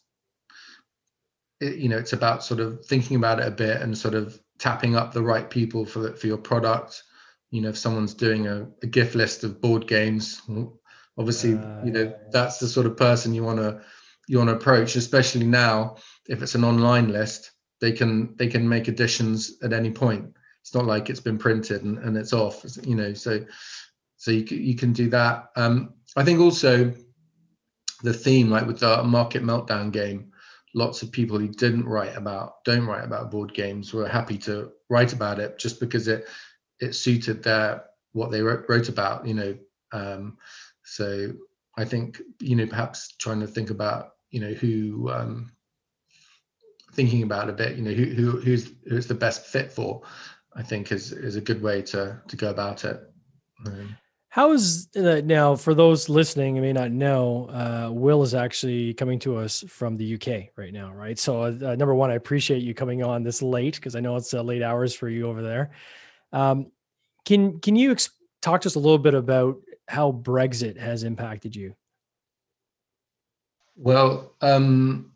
it, 1.59 1.77
you 1.77 1.89
know 1.89 1.97
it's 1.97 2.13
about 2.13 2.43
sort 2.43 2.59
of 2.59 2.85
thinking 2.85 3.17
about 3.17 3.39
it 3.39 3.47
a 3.47 3.51
bit 3.51 3.81
and 3.81 3.97
sort 3.97 4.13
of 4.13 4.39
tapping 4.59 4.95
up 4.95 5.13
the 5.13 5.23
right 5.23 5.49
people 5.49 5.85
for 5.85 6.13
for 6.13 6.27
your 6.27 6.37
product. 6.37 7.03
You 7.51 7.61
know, 7.61 7.69
if 7.69 7.77
someone's 7.77 8.13
doing 8.13 8.47
a, 8.47 8.67
a 8.83 8.87
gift 8.87 9.15
list 9.15 9.43
of 9.43 9.61
board 9.61 9.87
games, 9.87 10.41
obviously, 11.17 11.53
uh, 11.53 11.85
you 11.85 11.91
know, 11.91 12.13
that's 12.31 12.57
the 12.59 12.67
sort 12.67 12.85
of 12.85 12.97
person 12.97 13.33
you 13.33 13.43
want 13.43 13.59
to 13.59 13.81
you 14.27 14.37
want 14.37 14.49
to 14.49 14.55
approach, 14.55 14.95
especially 14.95 15.45
now 15.45 15.97
if 16.27 16.41
it's 16.41 16.55
an 16.55 16.63
online 16.63 17.09
list, 17.09 17.51
they 17.79 17.91
can 17.91 18.35
they 18.37 18.47
can 18.47 18.67
make 18.67 18.87
additions 18.87 19.53
at 19.63 19.73
any 19.73 19.91
point. 19.91 20.33
It's 20.65 20.73
not 20.73 20.87
like 20.87 21.11
it's 21.11 21.19
been 21.19 21.37
printed 21.37 21.83
and, 21.83 21.99
and 21.99 22.17
it's 22.17 22.33
off, 22.33 22.65
you 22.81 22.95
know. 22.95 23.13
So 23.13 23.45
so 24.17 24.31
you 24.31 24.43
you 24.49 24.75
can 24.75 24.93
do 24.93 25.11
that. 25.11 25.49
Um, 25.55 25.93
I 26.15 26.23
think 26.23 26.39
also 26.39 26.91
the 28.01 28.13
theme, 28.13 28.49
like 28.49 28.65
with 28.65 28.79
the 28.79 29.03
market 29.03 29.43
meltdown 29.43 29.91
game, 29.91 30.31
lots 30.73 31.03
of 31.03 31.11
people 31.11 31.37
who 31.37 31.49
didn't 31.49 31.85
write 31.85 32.17
about 32.17 32.63
don't 32.65 32.87
write 32.87 33.03
about 33.03 33.29
board 33.29 33.53
games 33.53 33.93
were 33.93 34.07
happy 34.07 34.39
to 34.39 34.71
write 34.89 35.13
about 35.13 35.37
it 35.37 35.59
just 35.59 35.79
because 35.79 36.07
it 36.07 36.25
it 36.79 36.95
suited 36.95 37.43
their 37.43 37.83
what 38.13 38.31
they 38.31 38.41
wrote, 38.41 38.65
wrote 38.67 38.89
about, 38.89 39.27
you 39.27 39.35
know. 39.35 39.55
Um, 39.91 40.35
so 40.83 41.31
I 41.77 41.85
think 41.85 42.19
you 42.39 42.55
know 42.55 42.65
perhaps 42.65 43.15
trying 43.17 43.41
to 43.41 43.47
think 43.47 43.69
about 43.69 44.13
you 44.31 44.39
know 44.39 44.53
who 44.53 45.11
um, 45.11 45.51
thinking 46.95 47.21
about 47.23 47.49
a 47.49 47.53
bit, 47.53 47.75
you 47.75 47.83
know, 47.83 47.93
who, 47.93 48.05
who 48.05 48.39
who's 48.39 48.71
who's 48.87 49.05
the 49.05 49.13
best 49.13 49.45
fit 49.45 49.71
for, 49.71 50.01
I 50.55 50.63
think 50.63 50.91
is 50.91 51.11
is 51.11 51.35
a 51.35 51.41
good 51.41 51.61
way 51.61 51.81
to 51.83 52.21
to 52.27 52.35
go 52.35 52.49
about 52.49 52.85
it. 52.85 53.01
Um, 53.65 53.97
how 54.29 54.51
is 54.51 54.89
uh, 54.97 55.21
now 55.23 55.55
for 55.55 55.73
those 55.73 56.09
listening? 56.09 56.57
I 56.57 56.61
may 56.61 56.73
not 56.73 56.91
know. 56.91 57.45
Uh, 57.45 57.89
Will 57.91 58.21
is 58.21 58.33
actually 58.33 58.93
coming 58.93 59.17
to 59.19 59.37
us 59.37 59.63
from 59.67 59.95
the 59.95 60.15
UK 60.15 60.49
right 60.57 60.73
now, 60.73 60.91
right? 60.91 61.17
So, 61.17 61.43
uh, 61.43 61.75
number 61.75 61.95
one, 61.95 62.11
I 62.11 62.15
appreciate 62.15 62.61
you 62.61 62.73
coming 62.73 63.01
on 63.01 63.23
this 63.23 63.41
late 63.41 63.75
because 63.75 63.95
I 63.95 64.01
know 64.01 64.17
it's 64.17 64.33
uh, 64.33 64.41
late 64.41 64.61
hours 64.61 64.93
for 64.93 65.07
you 65.07 65.27
over 65.27 65.41
there. 65.41 65.71
Um, 66.33 66.71
can 67.23 67.59
can 67.59 67.75
you 67.75 67.91
ex- 67.91 68.09
talk 68.41 68.61
to 68.61 68.67
us 68.67 68.75
a 68.75 68.79
little 68.79 68.97
bit 68.97 69.13
about 69.13 69.57
how 69.87 70.11
Brexit 70.11 70.77
has 70.77 71.03
impacted 71.03 71.55
you? 71.55 71.75
Well, 73.77 74.33
um, 74.41 75.11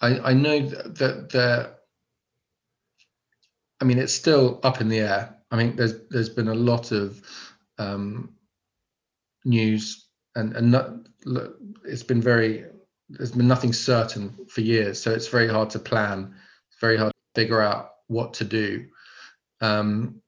I, 0.00 0.18
I 0.18 0.32
know 0.32 0.60
that, 0.60 0.94
that 0.98 1.28
the, 1.30 1.74
I 3.82 3.84
mean, 3.84 3.98
it's 3.98 4.14
still 4.14 4.60
up 4.62 4.80
in 4.80 4.88
the 4.88 5.00
air. 5.00 5.36
I 5.50 5.56
mean, 5.56 5.74
there's 5.74 6.06
there's 6.08 6.28
been 6.28 6.46
a 6.46 6.54
lot 6.54 6.92
of 6.92 7.20
um, 7.78 8.36
news, 9.44 10.06
and 10.36 10.54
and 10.54 10.70
not, 10.70 10.90
it's 11.84 12.04
been 12.04 12.22
very. 12.22 12.64
There's 13.08 13.32
been 13.32 13.48
nothing 13.48 13.72
certain 13.72 14.46
for 14.48 14.60
years, 14.60 15.02
so 15.02 15.12
it's 15.12 15.26
very 15.26 15.48
hard 15.48 15.68
to 15.70 15.80
plan. 15.80 16.32
It's 16.70 16.80
very 16.80 16.96
hard 16.96 17.10
to 17.10 17.40
figure 17.40 17.60
out 17.60 17.94
what 18.06 18.34
to 18.34 18.44
do. 18.44 18.86
Um, 19.60 20.22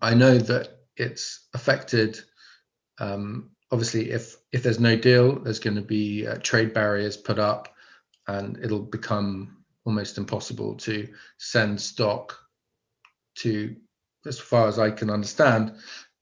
I 0.00 0.14
know 0.14 0.38
that 0.38 0.78
it's 0.96 1.48
affected. 1.52 2.18
Um, 2.98 3.50
obviously, 3.70 4.12
if 4.12 4.34
if 4.50 4.62
there's 4.62 4.80
no 4.80 4.96
deal, 4.96 5.40
there's 5.40 5.60
going 5.60 5.76
to 5.76 5.82
be 5.82 6.26
uh, 6.26 6.38
trade 6.42 6.72
barriers 6.72 7.18
put 7.18 7.38
up, 7.38 7.68
and 8.28 8.58
it'll 8.64 8.80
become 8.80 9.58
almost 9.84 10.16
impossible 10.16 10.74
to 10.76 11.06
send 11.36 11.78
stock 11.78 12.45
to, 13.36 13.76
as 14.26 14.38
far 14.38 14.68
as 14.68 14.78
I 14.78 14.90
can 14.90 15.10
understand, 15.10 15.76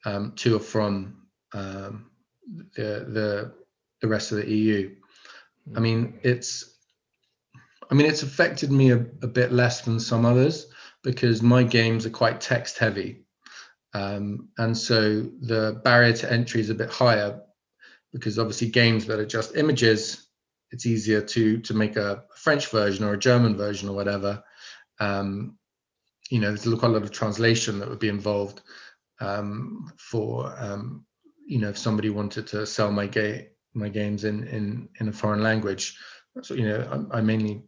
um, 0.05 0.33
to 0.37 0.57
or 0.57 0.61
from 0.61 1.27
um, 1.53 2.11
the 2.77 3.07
the 3.09 3.53
the 4.01 4.09
rest 4.09 4.33
of 4.33 4.39
the 4.39 4.51
EU. 4.51 4.95
I 5.75 5.81
mean, 5.81 6.21
it's 6.23 6.75
I 7.91 7.95
mean, 7.95 8.07
it's 8.07 8.23
affected 8.23 8.71
me 8.71 8.91
a, 8.91 8.99
a 9.23 9.27
bit 9.27 9.53
less 9.53 9.83
than 9.83 10.01
some 10.01 10.27
others 10.27 10.67
because 11.03 11.43
my 11.43 11.63
games 11.63 12.07
are 12.07 12.11
quite 12.11 12.41
text 12.41 12.79
heavy. 12.79 13.25
Um, 13.93 14.49
and 14.59 14.77
so 14.77 15.23
the 15.41 15.81
barrier 15.85 16.13
to 16.15 16.33
entry 16.33 16.61
is 16.61 16.71
a 16.71 16.75
bit 16.75 16.91
higher 16.91 17.41
because 18.13 18.39
obviously 18.39 18.69
games 18.69 19.07
that 19.07 19.19
are 19.19 19.27
just 19.27 19.57
images, 19.57 20.29
it's 20.71 20.87
easier 20.87 21.21
to 21.21 21.61
to 21.61 21.75
make 21.75 21.97
a 21.97 22.25
French 22.35 22.69
version 22.69 23.05
or 23.05 23.13
a 23.13 23.19
German 23.19 23.57
version 23.57 23.89
or 23.89 23.95
whatever. 23.95 24.43
Um, 24.99 25.59
you 26.31 26.41
know, 26.41 26.49
there's 26.49 26.65
quite 26.79 26.91
a 26.91 26.93
lot 26.93 27.03
of 27.03 27.11
translation 27.11 27.79
that 27.79 27.89
would 27.89 27.99
be 27.99 28.09
involved 28.09 28.63
um, 29.21 29.93
for 29.97 30.55
um, 30.59 31.05
you 31.47 31.59
know 31.59 31.69
if 31.69 31.79
somebody 31.79 32.11
wanted 32.11 32.47
to 32.49 32.67
sell 32.67 32.91
my 32.91 33.07
game 33.07 33.47
my 33.75 33.89
games 33.89 34.25
in 34.25 34.45
in 34.45 34.89
in 35.01 35.09
a 35.09 35.13
foreign 35.13 35.43
language. 35.43 35.99
So 36.43 36.55
you 36.55 36.69
know, 36.69 37.07
I, 37.13 37.19
I 37.19 37.21
mainly 37.21 37.63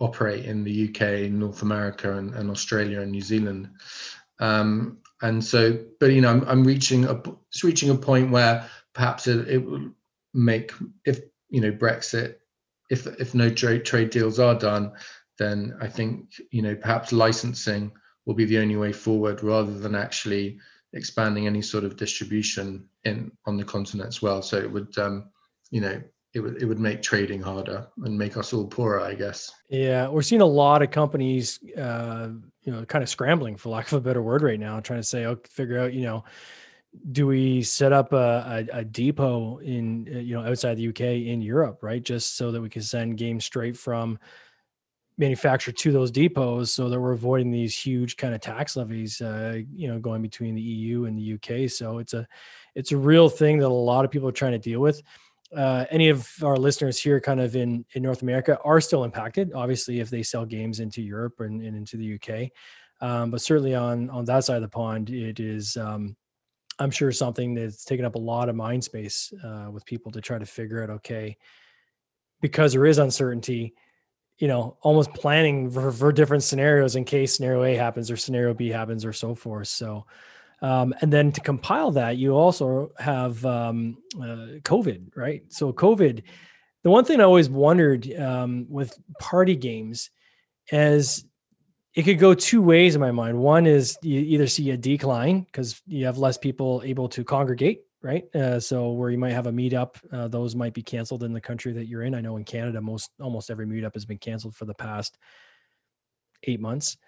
operate 0.00 0.44
in 0.44 0.64
the 0.64 0.88
UK, 0.88 1.30
North 1.30 1.62
America, 1.62 2.16
and, 2.16 2.34
and 2.34 2.50
Australia 2.50 3.00
and 3.00 3.12
New 3.12 3.20
Zealand. 3.20 3.70
Um, 4.40 4.98
and 5.22 5.42
so, 5.42 5.84
but 6.00 6.12
you 6.12 6.20
know, 6.20 6.30
I'm, 6.30 6.44
I'm 6.48 6.64
reaching 6.64 7.04
a 7.04 7.20
it's 7.50 7.64
reaching 7.64 7.90
a 7.90 7.94
point 7.94 8.30
where 8.30 8.68
perhaps 8.94 9.26
it, 9.26 9.48
it 9.48 9.58
will 9.58 9.90
make 10.32 10.72
if 11.04 11.20
you 11.50 11.60
know 11.60 11.72
Brexit, 11.72 12.36
if 12.90 13.06
if 13.06 13.34
no 13.34 13.50
trade 13.50 13.84
trade 13.84 14.10
deals 14.10 14.38
are 14.38 14.58
done, 14.58 14.92
then 15.38 15.76
I 15.80 15.88
think 15.88 16.34
you 16.50 16.62
know 16.62 16.74
perhaps 16.74 17.12
licensing 17.12 17.92
will 18.26 18.34
be 18.34 18.44
the 18.44 18.58
only 18.58 18.76
way 18.76 18.92
forward 18.92 19.42
rather 19.42 19.78
than 19.78 19.94
actually 19.94 20.58
expanding 20.92 21.46
any 21.46 21.60
sort 21.60 21.84
of 21.84 21.96
distribution 21.96 22.88
in 23.04 23.30
on 23.46 23.56
the 23.56 23.64
continent 23.64 24.08
as 24.08 24.22
well. 24.22 24.42
So 24.42 24.56
it 24.58 24.70
would 24.70 24.96
um, 24.98 25.30
you 25.70 25.80
know 25.80 26.00
it 26.34 26.40
would 26.40 26.60
it 26.60 26.66
would 26.66 26.80
make 26.80 27.00
trading 27.00 27.40
harder 27.40 27.86
and 28.04 28.18
make 28.18 28.36
us 28.36 28.52
all 28.52 28.66
poorer, 28.66 29.00
I 29.00 29.14
guess. 29.14 29.52
Yeah, 29.68 30.08
we're 30.08 30.22
seeing 30.22 30.40
a 30.40 30.46
lot 30.46 30.82
of 30.82 30.90
companies, 30.90 31.60
uh, 31.78 32.30
you 32.62 32.72
know, 32.72 32.84
kind 32.84 33.02
of 33.02 33.08
scrambling 33.08 33.56
for 33.56 33.68
lack 33.68 33.86
of 33.86 33.94
a 33.94 34.00
better 34.00 34.22
word 34.22 34.42
right 34.42 34.58
now, 34.58 34.80
trying 34.80 35.00
to 35.00 35.06
say, 35.06 35.24
oh, 35.26 35.38
figure 35.48 35.78
out, 35.78 35.92
you 35.94 36.02
know, 36.02 36.24
do 37.12 37.26
we 37.26 37.62
set 37.62 37.92
up 37.92 38.12
a, 38.12 38.66
a, 38.72 38.78
a 38.78 38.84
depot 38.84 39.58
in 39.58 40.06
you 40.06 40.34
know 40.34 40.44
outside 40.44 40.76
the 40.76 40.88
UK 40.88 41.00
in 41.00 41.40
Europe, 41.40 41.82
right, 41.82 42.02
just 42.02 42.36
so 42.36 42.50
that 42.50 42.60
we 42.60 42.68
can 42.68 42.82
send 42.82 43.16
games 43.16 43.44
straight 43.44 43.76
from 43.76 44.18
manufacturer 45.16 45.72
to 45.72 45.92
those 45.92 46.10
depots, 46.10 46.68
so 46.68 46.88
that 46.88 47.00
we're 47.00 47.12
avoiding 47.12 47.50
these 47.50 47.76
huge 47.76 48.16
kind 48.16 48.34
of 48.34 48.40
tax 48.40 48.76
levies, 48.76 49.20
uh, 49.20 49.58
you 49.72 49.88
know, 49.88 49.98
going 49.98 50.22
between 50.22 50.54
the 50.54 50.62
EU 50.62 51.04
and 51.04 51.18
the 51.18 51.34
UK. 51.34 51.70
So 51.70 51.98
it's 51.98 52.14
a 52.14 52.26
it's 52.74 52.92
a 52.92 52.96
real 52.96 53.28
thing 53.28 53.58
that 53.58 53.66
a 53.66 53.68
lot 53.68 54.04
of 54.04 54.10
people 54.10 54.28
are 54.28 54.32
trying 54.32 54.52
to 54.52 54.58
deal 54.58 54.80
with 54.80 55.02
uh, 55.56 55.84
any 55.90 56.08
of 56.08 56.28
our 56.42 56.56
listeners 56.56 57.00
here 57.00 57.20
kind 57.20 57.40
of 57.40 57.54
in, 57.56 57.84
in 57.94 58.02
North 58.02 58.22
America 58.22 58.58
are 58.64 58.80
still 58.80 59.04
impacted, 59.04 59.52
obviously, 59.54 60.00
if 60.00 60.10
they 60.10 60.22
sell 60.22 60.44
games 60.44 60.80
into 60.80 61.02
Europe 61.02 61.40
and, 61.40 61.62
and 61.62 61.76
into 61.76 61.96
the 61.96 62.14
UK. 62.14 62.50
Um, 63.00 63.30
but 63.30 63.40
certainly 63.40 63.74
on, 63.74 64.10
on 64.10 64.24
that 64.24 64.44
side 64.44 64.56
of 64.56 64.62
the 64.62 64.68
pond, 64.68 65.10
it 65.10 65.40
is, 65.40 65.76
um, 65.76 66.16
I'm 66.78 66.90
sure, 66.90 67.12
something 67.12 67.54
that's 67.54 67.84
taken 67.84 68.04
up 68.04 68.14
a 68.14 68.20
lot 68.20 68.48
of 68.48 68.56
mind 68.56 68.82
space 68.82 69.32
uh, 69.44 69.68
with 69.70 69.84
people 69.84 70.10
to 70.12 70.20
try 70.20 70.38
to 70.38 70.46
figure 70.46 70.82
out, 70.82 70.90
okay, 70.90 71.36
because 72.40 72.72
there 72.72 72.86
is 72.86 72.98
uncertainty, 72.98 73.74
you 74.38 74.48
know, 74.48 74.76
almost 74.82 75.12
planning 75.14 75.70
for, 75.70 75.92
for 75.92 76.12
different 76.12 76.42
scenarios 76.42 76.96
in 76.96 77.04
case 77.04 77.36
scenario 77.36 77.62
A 77.64 77.74
happens 77.74 78.10
or 78.10 78.16
scenario 78.16 78.54
B 78.54 78.68
happens 78.68 79.04
or 79.04 79.12
so 79.12 79.34
forth. 79.34 79.68
So, 79.68 80.06
um, 80.60 80.94
and 81.00 81.12
then 81.12 81.30
to 81.32 81.40
compile 81.40 81.92
that, 81.92 82.16
you 82.16 82.32
also 82.32 82.92
have 82.98 83.44
um, 83.44 83.98
uh, 84.16 84.58
COVID, 84.62 85.10
right? 85.14 85.42
So 85.48 85.72
COVID, 85.72 86.22
the 86.82 86.90
one 86.90 87.04
thing 87.04 87.20
I 87.20 87.24
always 87.24 87.48
wondered 87.48 88.12
um, 88.18 88.66
with 88.68 88.96
party 89.20 89.56
games 89.56 90.10
is 90.70 91.24
it 91.94 92.02
could 92.02 92.18
go 92.18 92.34
two 92.34 92.60
ways 92.60 92.94
in 92.94 93.00
my 93.00 93.12
mind. 93.12 93.38
One 93.38 93.66
is 93.66 93.96
you 94.02 94.20
either 94.20 94.46
see 94.48 94.70
a 94.70 94.76
decline 94.76 95.42
because 95.42 95.80
you 95.86 96.06
have 96.06 96.18
less 96.18 96.36
people 96.36 96.82
able 96.84 97.08
to 97.10 97.24
congregate, 97.24 97.82
right? 98.04 98.32
Uh, 98.34 98.60
so 98.60 98.92
where 98.92 99.10
you 99.10 99.16
might 99.16 99.32
have 99.32 99.46
a 99.46 99.52
meetup, 99.52 99.96
uh, 100.12 100.28
those 100.28 100.54
might 100.54 100.74
be 100.74 100.82
canceled 100.82 101.24
in 101.24 101.32
the 101.32 101.40
country 101.40 101.72
that 101.72 101.86
you're 101.86 102.02
in. 102.02 102.14
I 102.14 102.20
know 102.20 102.36
in 102.36 102.44
Canada, 102.44 102.80
most 102.80 103.10
almost 103.18 103.50
every 103.50 103.66
meetup 103.66 103.94
has 103.94 104.04
been 104.04 104.18
canceled 104.18 104.54
for 104.54 104.66
the 104.66 104.74
past 104.74 105.16
eight 106.44 106.60
months. 106.60 106.98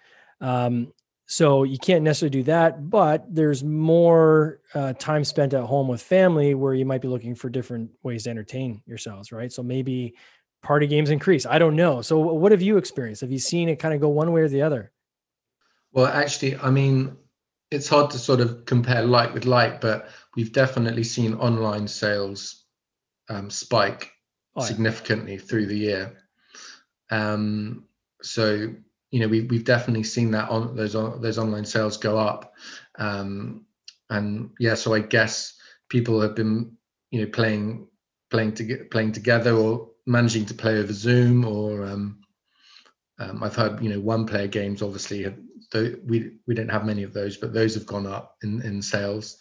Um, 0.41 0.91
so 1.27 1.63
you 1.63 1.77
can't 1.77 2.03
necessarily 2.03 2.31
do 2.31 2.43
that, 2.43 2.89
but 2.89 3.23
there's 3.29 3.63
more 3.63 4.61
uh, 4.73 4.93
time 4.93 5.23
spent 5.23 5.53
at 5.53 5.63
home 5.63 5.87
with 5.87 6.01
family 6.01 6.55
where 6.55 6.73
you 6.73 6.85
might 6.85 7.01
be 7.01 7.09
looking 7.09 7.35
for 7.35 7.49
different 7.49 7.91
ways 8.01 8.23
to 8.23 8.31
entertain 8.31 8.81
yourselves, 8.87 9.31
right? 9.31 9.51
So 9.51 9.61
maybe 9.61 10.15
party 10.63 10.87
games 10.87 11.11
increase. 11.11 11.45
I 11.45 11.59
don't 11.59 11.75
know. 11.75 12.01
So 12.01 12.17
what 12.17 12.51
have 12.53 12.61
you 12.61 12.77
experienced? 12.77 13.21
Have 13.21 13.31
you 13.31 13.39
seen 13.39 13.69
it 13.69 13.75
kind 13.75 13.93
of 13.93 14.01
go 14.01 14.09
one 14.09 14.31
way 14.31 14.41
or 14.41 14.47
the 14.47 14.63
other? 14.63 14.91
Well, 15.91 16.07
actually, 16.07 16.57
I 16.57 16.71
mean, 16.71 17.17
it's 17.71 17.87
hard 17.87 18.11
to 18.11 18.17
sort 18.17 18.39
of 18.39 18.65
compare 18.65 19.03
like 19.03 19.33
with 19.33 19.45
like, 19.45 19.81
but 19.81 20.09
we've 20.35 20.53
definitely 20.53 21.03
seen 21.03 21.33
online 21.35 21.87
sales 21.87 22.65
um, 23.29 23.49
spike 23.49 24.11
oh, 24.55 24.61
yeah. 24.61 24.67
significantly 24.67 25.37
through 25.37 25.65
the 25.65 25.77
year. 25.77 26.17
Um, 27.09 27.85
so 28.21 28.73
you 29.11 29.19
know, 29.21 29.27
we've 29.27 29.49
we've 29.49 29.63
definitely 29.63 30.03
seen 30.03 30.31
that 30.31 30.49
on 30.49 30.75
those 30.75 30.95
on 30.95 31.21
those 31.21 31.37
online 31.37 31.65
sales 31.65 31.97
go 31.97 32.17
up, 32.17 32.53
um, 32.99 33.65
and 34.09 34.49
yeah, 34.59 34.75
so 34.75 34.93
I 34.93 34.99
guess 34.99 35.53
people 35.89 36.19
have 36.21 36.35
been 36.35 36.75
you 37.11 37.21
know 37.21 37.27
playing 37.27 37.87
playing 38.29 38.53
to 38.55 38.63
get 38.63 38.91
playing 38.91 39.13
together 39.13 39.53
or 39.55 39.89
managing 40.05 40.45
to 40.45 40.53
play 40.53 40.77
over 40.77 40.91
Zoom 40.91 41.45
or 41.45 41.85
um, 41.85 42.19
um, 43.19 43.43
I've 43.43 43.55
heard 43.55 43.81
you 43.81 43.89
know 43.89 43.99
one 43.99 44.25
player 44.25 44.47
games 44.47 44.81
obviously 44.81 45.23
have, 45.23 45.37
we 45.73 46.31
we 46.47 46.55
don't 46.55 46.71
have 46.71 46.85
many 46.85 47.03
of 47.03 47.13
those, 47.13 47.37
but 47.37 47.53
those 47.53 47.73
have 47.75 47.85
gone 47.85 48.07
up 48.07 48.35
in 48.43 48.61
in 48.61 48.81
sales. 48.81 49.37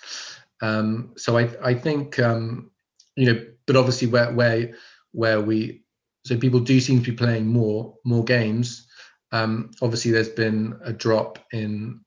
Um, 0.63 1.13
so 1.17 1.39
I 1.39 1.51
I 1.63 1.75
think 1.75 2.19
um, 2.19 2.71
you 3.17 3.33
know, 3.33 3.47
but 3.67 3.77
obviously 3.77 4.09
where 4.09 4.33
where 4.33 4.75
where 5.13 5.41
we 5.41 5.83
so 6.25 6.37
people 6.37 6.61
do 6.61 6.81
seem 6.81 7.03
to 7.03 7.11
be 7.11 7.17
playing 7.17 7.47
more 7.47 7.95
more 8.05 8.25
games 8.25 8.87
um, 9.33 9.71
obviously, 9.83 10.11
there's 10.11 10.29
been 10.29 10.79
a 10.85 10.93
drop 10.93 11.39
in 11.53 12.01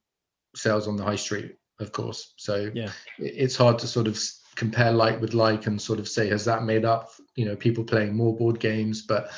sales 0.56 0.88
on 0.88 0.96
the 0.96 1.04
high 1.04 1.16
street, 1.16 1.58
of 1.80 1.92
course. 1.92 2.34
So 2.38 2.72
yeah. 2.74 2.92
it's 3.18 3.56
hard 3.56 3.80
to 3.80 3.88
sort 3.88 4.08
of 4.08 4.20
compare 4.56 4.92
like 4.92 5.22
with 5.22 5.34
like 5.34 5.68
and 5.68 5.82
sort 5.82 6.00
of 6.00 6.08
say 6.08 6.28
has 6.30 6.46
that 6.46 6.64
made 6.64 6.86
up? 6.86 7.10
You 7.36 7.46
know, 7.46 7.56
people 7.56 7.84
playing 7.84 8.16
more 8.16 8.36
board 8.36 8.60
games, 8.60 9.02
but 9.02 9.32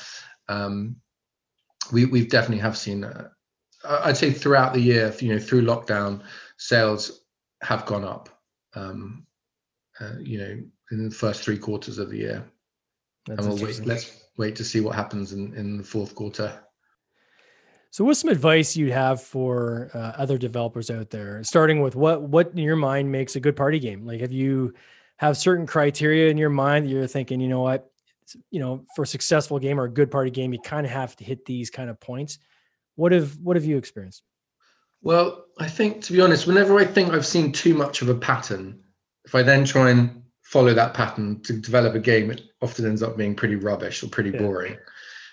um, 0.47 0.95
we 1.91 2.05
we 2.05 2.25
definitely 2.25 2.61
have 2.61 2.77
seen. 2.77 3.03
Uh, 3.03 3.29
I'd 3.83 4.17
say 4.17 4.31
throughout 4.31 4.73
the 4.73 4.79
year, 4.79 5.13
you 5.19 5.33
know, 5.33 5.39
through 5.39 5.63
lockdown, 5.63 6.21
sales 6.57 7.21
have 7.61 7.85
gone 7.85 8.03
up. 8.03 8.29
Um, 8.73 9.25
uh, 9.99 10.13
you 10.19 10.37
know, 10.37 10.61
in 10.91 11.09
the 11.09 11.15
first 11.15 11.43
three 11.43 11.57
quarters 11.57 11.97
of 11.97 12.09
the 12.09 12.17
year, 12.17 12.45
That's 13.27 13.45
and 13.45 13.53
we'll 13.53 13.63
wait. 13.63 13.85
Let's 13.85 14.25
wait 14.37 14.55
to 14.55 14.63
see 14.63 14.79
what 14.79 14.95
happens 14.95 15.33
in 15.33 15.53
in 15.55 15.77
the 15.77 15.83
fourth 15.83 16.15
quarter. 16.15 16.63
So, 17.91 18.05
what's 18.05 18.21
some 18.21 18.29
advice 18.29 18.77
you'd 18.77 18.93
have 18.93 19.21
for 19.21 19.91
uh, 19.93 20.13
other 20.17 20.37
developers 20.37 20.89
out 20.89 21.09
there? 21.09 21.43
Starting 21.43 21.81
with 21.81 21.95
what 21.95 22.21
what 22.21 22.51
in 22.51 22.59
your 22.59 22.77
mind 22.77 23.11
makes 23.11 23.35
a 23.35 23.39
good 23.39 23.55
party 23.55 23.79
game? 23.79 24.05
Like, 24.05 24.21
have 24.21 24.31
you 24.31 24.73
have 25.17 25.37
certain 25.37 25.67
criteria 25.67 26.31
in 26.31 26.37
your 26.37 26.49
mind 26.49 26.85
that 26.85 26.89
you're 26.89 27.05
thinking, 27.05 27.39
you 27.39 27.47
know 27.47 27.61
what, 27.61 27.91
you 28.49 28.59
know, 28.59 28.85
for 28.95 29.03
a 29.03 29.07
successful 29.07 29.59
game 29.59 29.79
or 29.79 29.83
a 29.83 29.89
good 29.89 30.09
party 30.09 30.31
game, 30.31 30.51
you 30.51 30.59
kind 30.59 30.85
of 30.85 30.91
have 30.91 31.15
to 31.17 31.23
hit 31.23 31.45
these 31.45 31.69
kind 31.69 31.89
of 31.91 31.99
points. 31.99 32.39
What 32.95 33.11
have 33.11 33.37
what 33.37 33.55
have 33.55 33.65
you 33.65 33.77
experienced? 33.77 34.23
Well, 35.01 35.45
I 35.59 35.67
think 35.67 36.03
to 36.03 36.13
be 36.13 36.21
honest, 36.21 36.47
whenever 36.47 36.77
I 36.79 36.85
think 36.85 37.11
I've 37.11 37.25
seen 37.25 37.51
too 37.51 37.73
much 37.73 38.01
of 38.01 38.09
a 38.09 38.15
pattern, 38.15 38.79
if 39.25 39.33
I 39.33 39.41
then 39.41 39.65
try 39.65 39.89
and 39.89 40.21
follow 40.43 40.73
that 40.73 40.93
pattern 40.93 41.41
to 41.43 41.53
develop 41.53 41.95
a 41.95 41.99
game, 41.99 42.29
it 42.29 42.41
often 42.61 42.85
ends 42.85 43.01
up 43.01 43.17
being 43.17 43.35
pretty 43.35 43.55
rubbish 43.55 44.03
or 44.03 44.07
pretty 44.07 44.31
yeah. 44.31 44.39
boring. 44.39 44.77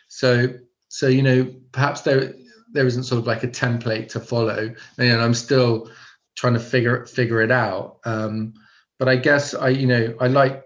So, 0.09 0.49
so 0.89 1.09
you 1.09 1.23
know, 1.23 1.53
perhaps 1.73 2.03
there 2.03 2.35
there 2.73 2.87
isn't 2.87 3.05
sort 3.05 3.21
of 3.21 3.27
like 3.27 3.45
a 3.45 3.49
template 3.49 4.09
to 4.11 4.21
follow, 4.21 4.75
and 4.99 5.21
I'm 5.21 5.35
still 5.35 5.91
trying 6.37 6.55
to 6.55 6.61
figure 6.61 7.05
figure 7.07 7.43
it 7.43 7.51
out. 7.51 7.99
Um, 8.05 8.55
but 8.99 9.09
I 9.09 9.17
guess 9.17 9.55
I, 9.55 9.69
you 9.69 9.87
know, 9.87 10.15
I 10.21 10.29
like 10.29 10.65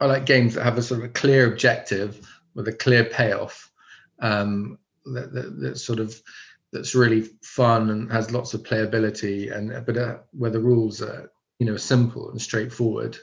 I 0.00 0.06
like 0.06 0.26
games 0.26 0.54
that 0.54 0.64
have 0.64 0.78
a 0.78 0.82
sort 0.82 1.00
of 1.00 1.06
a 1.06 1.12
clear 1.12 1.46
objective 1.46 2.28
with 2.54 2.68
a 2.68 2.72
clear 2.72 3.04
payoff. 3.04 3.70
Um, 4.20 4.78
that, 5.06 5.32
that, 5.60 5.78
sort 5.78 5.98
of 5.98 6.20
that's 6.72 6.94
really 6.94 7.28
fun 7.42 7.90
and 7.90 8.10
has 8.10 8.30
lots 8.30 8.54
of 8.54 8.62
playability, 8.62 9.54
and 9.54 9.84
but 9.86 9.96
uh, 9.96 10.18
where 10.32 10.50
the 10.50 10.60
rules 10.60 11.02
are, 11.02 11.30
you 11.58 11.66
know, 11.66 11.76
simple 11.76 12.30
and 12.30 12.40
straightforward. 12.40 13.18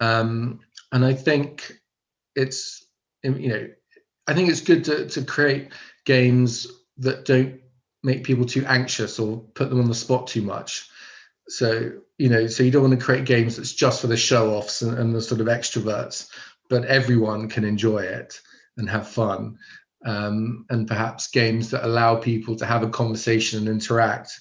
Um, 0.00 0.60
and 0.90 1.04
I 1.04 1.14
think 1.14 1.72
it's 2.34 2.86
you 3.22 3.48
know 3.48 3.68
I 4.26 4.34
think 4.34 4.48
it's 4.48 4.60
good 4.60 4.84
to 4.84 5.08
to 5.08 5.22
create 5.24 5.72
games 6.04 6.66
that 6.98 7.24
don't 7.24 7.60
make 8.02 8.24
people 8.24 8.44
too 8.44 8.64
anxious 8.66 9.18
or 9.18 9.38
put 9.54 9.70
them 9.70 9.80
on 9.80 9.88
the 9.88 9.94
spot 9.94 10.26
too 10.26 10.42
much. 10.42 10.88
So 11.48 11.92
you 12.18 12.28
know, 12.28 12.46
so 12.46 12.62
you 12.62 12.70
don't 12.70 12.82
want 12.82 12.98
to 12.98 13.04
create 13.04 13.24
games 13.24 13.56
that's 13.56 13.72
just 13.72 14.00
for 14.00 14.06
the 14.06 14.16
show 14.16 14.54
offs 14.54 14.82
and, 14.82 14.96
and 14.96 15.14
the 15.14 15.20
sort 15.20 15.40
of 15.40 15.48
extroverts, 15.48 16.28
but 16.68 16.84
everyone 16.84 17.48
can 17.48 17.64
enjoy 17.64 17.98
it 17.98 18.40
and 18.76 18.88
have 18.88 19.08
fun. 19.08 19.58
Um, 20.04 20.66
and 20.68 20.88
perhaps 20.88 21.28
games 21.28 21.70
that 21.70 21.86
allow 21.86 22.16
people 22.16 22.56
to 22.56 22.66
have 22.66 22.82
a 22.82 22.90
conversation 22.90 23.60
and 23.60 23.68
interact 23.68 24.32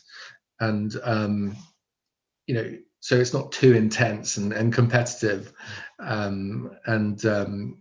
and 0.59 0.95
um, 1.03 1.55
you 2.47 2.55
know 2.55 2.77
so 2.99 3.19
it's 3.19 3.33
not 3.33 3.51
too 3.51 3.73
intense 3.73 4.37
and, 4.37 4.53
and 4.53 4.73
competitive 4.73 5.53
um, 5.99 6.71
and 6.85 7.25
um, 7.25 7.77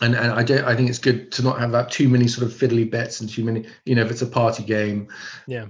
and 0.00 0.14
and 0.14 0.32
I 0.32 0.42
don't. 0.42 0.64
I 0.64 0.76
think 0.76 0.88
it's 0.88 0.98
good 0.98 1.32
to 1.32 1.42
not 1.42 1.58
have 1.58 1.72
that 1.72 1.90
too 1.90 2.08
many 2.08 2.28
sort 2.28 2.46
of 2.46 2.56
fiddly 2.56 2.88
bits 2.90 3.20
and 3.20 3.30
too 3.30 3.44
many. 3.44 3.66
You 3.84 3.94
know, 3.94 4.02
if 4.02 4.10
it's 4.10 4.22
a 4.22 4.26
party 4.26 4.62
game. 4.62 5.08
Yeah. 5.46 5.66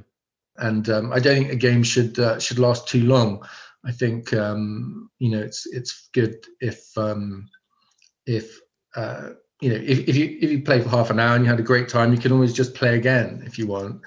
And 0.59 0.89
um, 0.89 1.13
I 1.13 1.21
don't 1.21 1.37
think 1.37 1.53
a 1.53 1.57
game 1.57 1.83
should 1.83 2.19
uh, 2.19 2.39
should 2.39 2.59
last 2.59 2.89
too 2.89 3.05
long. 3.05 3.47
I 3.85 3.93
think 3.93 4.33
um, 4.33 5.11
you 5.19 5.31
know 5.31 5.39
it's 5.39 5.67
it's 5.67 6.09
good 6.13 6.45
if 6.61 6.87
um, 6.97 7.49
if 8.27 8.59
uh, 8.97 9.31
you 9.61 9.71
know 9.71 9.77
if, 9.77 10.09
if 10.09 10.17
you 10.17 10.39
if 10.41 10.51
you 10.51 10.63
play 10.63 10.81
for 10.81 10.89
half 10.89 11.11
an 11.11 11.21
hour 11.21 11.35
and 11.35 11.45
you 11.45 11.51
had 11.51 11.61
a 11.61 11.65
great 11.65 11.89
time, 11.89 12.13
you 12.13 12.19
can 12.19 12.33
always 12.33 12.53
just 12.53 12.75
play 12.75 12.97
again 12.97 13.43
if 13.47 13.59
you 13.59 13.67
want. 13.67 14.01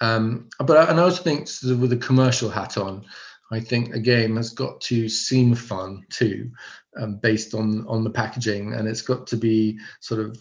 Um, 0.00 0.48
but 0.58 0.88
and 0.88 0.98
I 0.98 1.02
also 1.02 1.22
think 1.22 1.48
sort 1.48 1.72
of 1.72 1.80
with 1.80 1.92
a 1.92 1.96
commercial 1.96 2.48
hat 2.48 2.78
on, 2.78 3.04
I 3.52 3.60
think 3.60 3.94
a 3.94 4.00
game 4.00 4.36
has 4.36 4.50
got 4.50 4.80
to 4.82 5.08
seem 5.08 5.54
fun 5.54 6.04
too 6.08 6.50
um, 6.98 7.16
based 7.16 7.54
on 7.54 7.86
on 7.86 8.04
the 8.04 8.10
packaging 8.10 8.74
and 8.74 8.88
it's 8.88 9.02
got 9.02 9.26
to 9.28 9.36
be 9.36 9.78
sort 10.00 10.20
of 10.20 10.36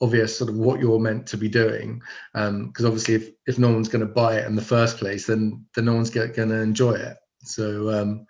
obvious 0.00 0.36
sort 0.36 0.50
of 0.50 0.56
what 0.56 0.80
you're 0.80 0.98
meant 0.98 1.26
to 1.28 1.36
be 1.36 1.48
doing 1.48 2.00
because 2.32 2.84
um, 2.84 2.86
obviously 2.86 3.14
if, 3.14 3.30
if 3.46 3.58
no 3.58 3.70
one's 3.72 3.88
going 3.88 4.06
to 4.06 4.12
buy 4.12 4.36
it 4.36 4.46
in 4.46 4.54
the 4.54 4.62
first 4.62 4.98
place 4.98 5.26
then 5.26 5.64
then 5.74 5.86
no 5.86 5.94
one's 5.94 6.10
going 6.10 6.32
to 6.32 6.60
enjoy 6.60 6.92
it 6.92 7.16
so 7.42 7.90
um, 7.90 8.26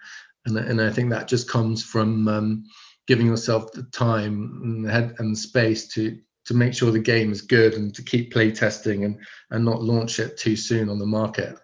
and, 0.47 0.57
and 0.57 0.81
i 0.81 0.91
think 0.91 1.11
that 1.11 1.29
just 1.29 1.49
comes 1.49 1.83
from 1.83 2.29
um, 2.29 2.65
giving 3.07 3.27
yourself 3.27 3.73
the 3.73 3.83
time 3.85 4.87
and 4.89 5.15
and 5.19 5.37
space 5.37 5.89
to 5.89 6.19
to 6.47 6.55
make 6.55 6.75
sure 6.75 6.91
the 6.91 6.99
game 6.99 7.31
is 7.31 7.43
good 7.43 7.75
and 7.75 7.95
to 7.95 8.03
keep 8.03 8.33
play 8.33 8.51
testing 8.51 9.05
and 9.05 9.19
and 9.51 9.65
not 9.65 9.83
launch 9.83 10.19
it 10.19 10.37
too 10.37 10.57
soon 10.57 10.89
on 10.89 10.99
the 10.99 11.07
market 11.07 11.59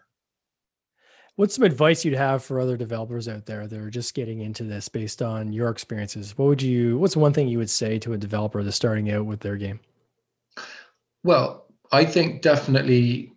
What's 1.37 1.55
some 1.55 1.65
advice 1.65 2.03
you'd 2.03 2.15
have 2.15 2.43
for 2.43 2.59
other 2.59 2.79
developers 2.79 3.29
out 3.29 3.45
there 3.45 3.67
that 3.67 3.79
are 3.79 3.91
just 3.91 4.15
getting 4.15 4.41
into 4.41 4.65
this 4.65 4.89
based 4.89 5.21
on 5.21 5.53
your 5.53 5.69
experiences? 5.69 6.37
What 6.39 6.47
would 6.47 6.63
you 6.63 6.97
what's 6.97 7.15
one 7.15 7.35
thing 7.35 7.47
you 7.47 7.59
would 7.59 7.69
say 7.69 7.99
to 7.99 8.15
a 8.15 8.19
developer 8.19 8.63
that's 8.63 8.75
starting 8.75 9.11
out 9.13 9.27
with 9.27 9.41
their 9.41 9.57
game? 9.57 9.81
Well, 11.25 11.67
I 11.93 12.07
think 12.07 12.41
definitely 12.41 13.35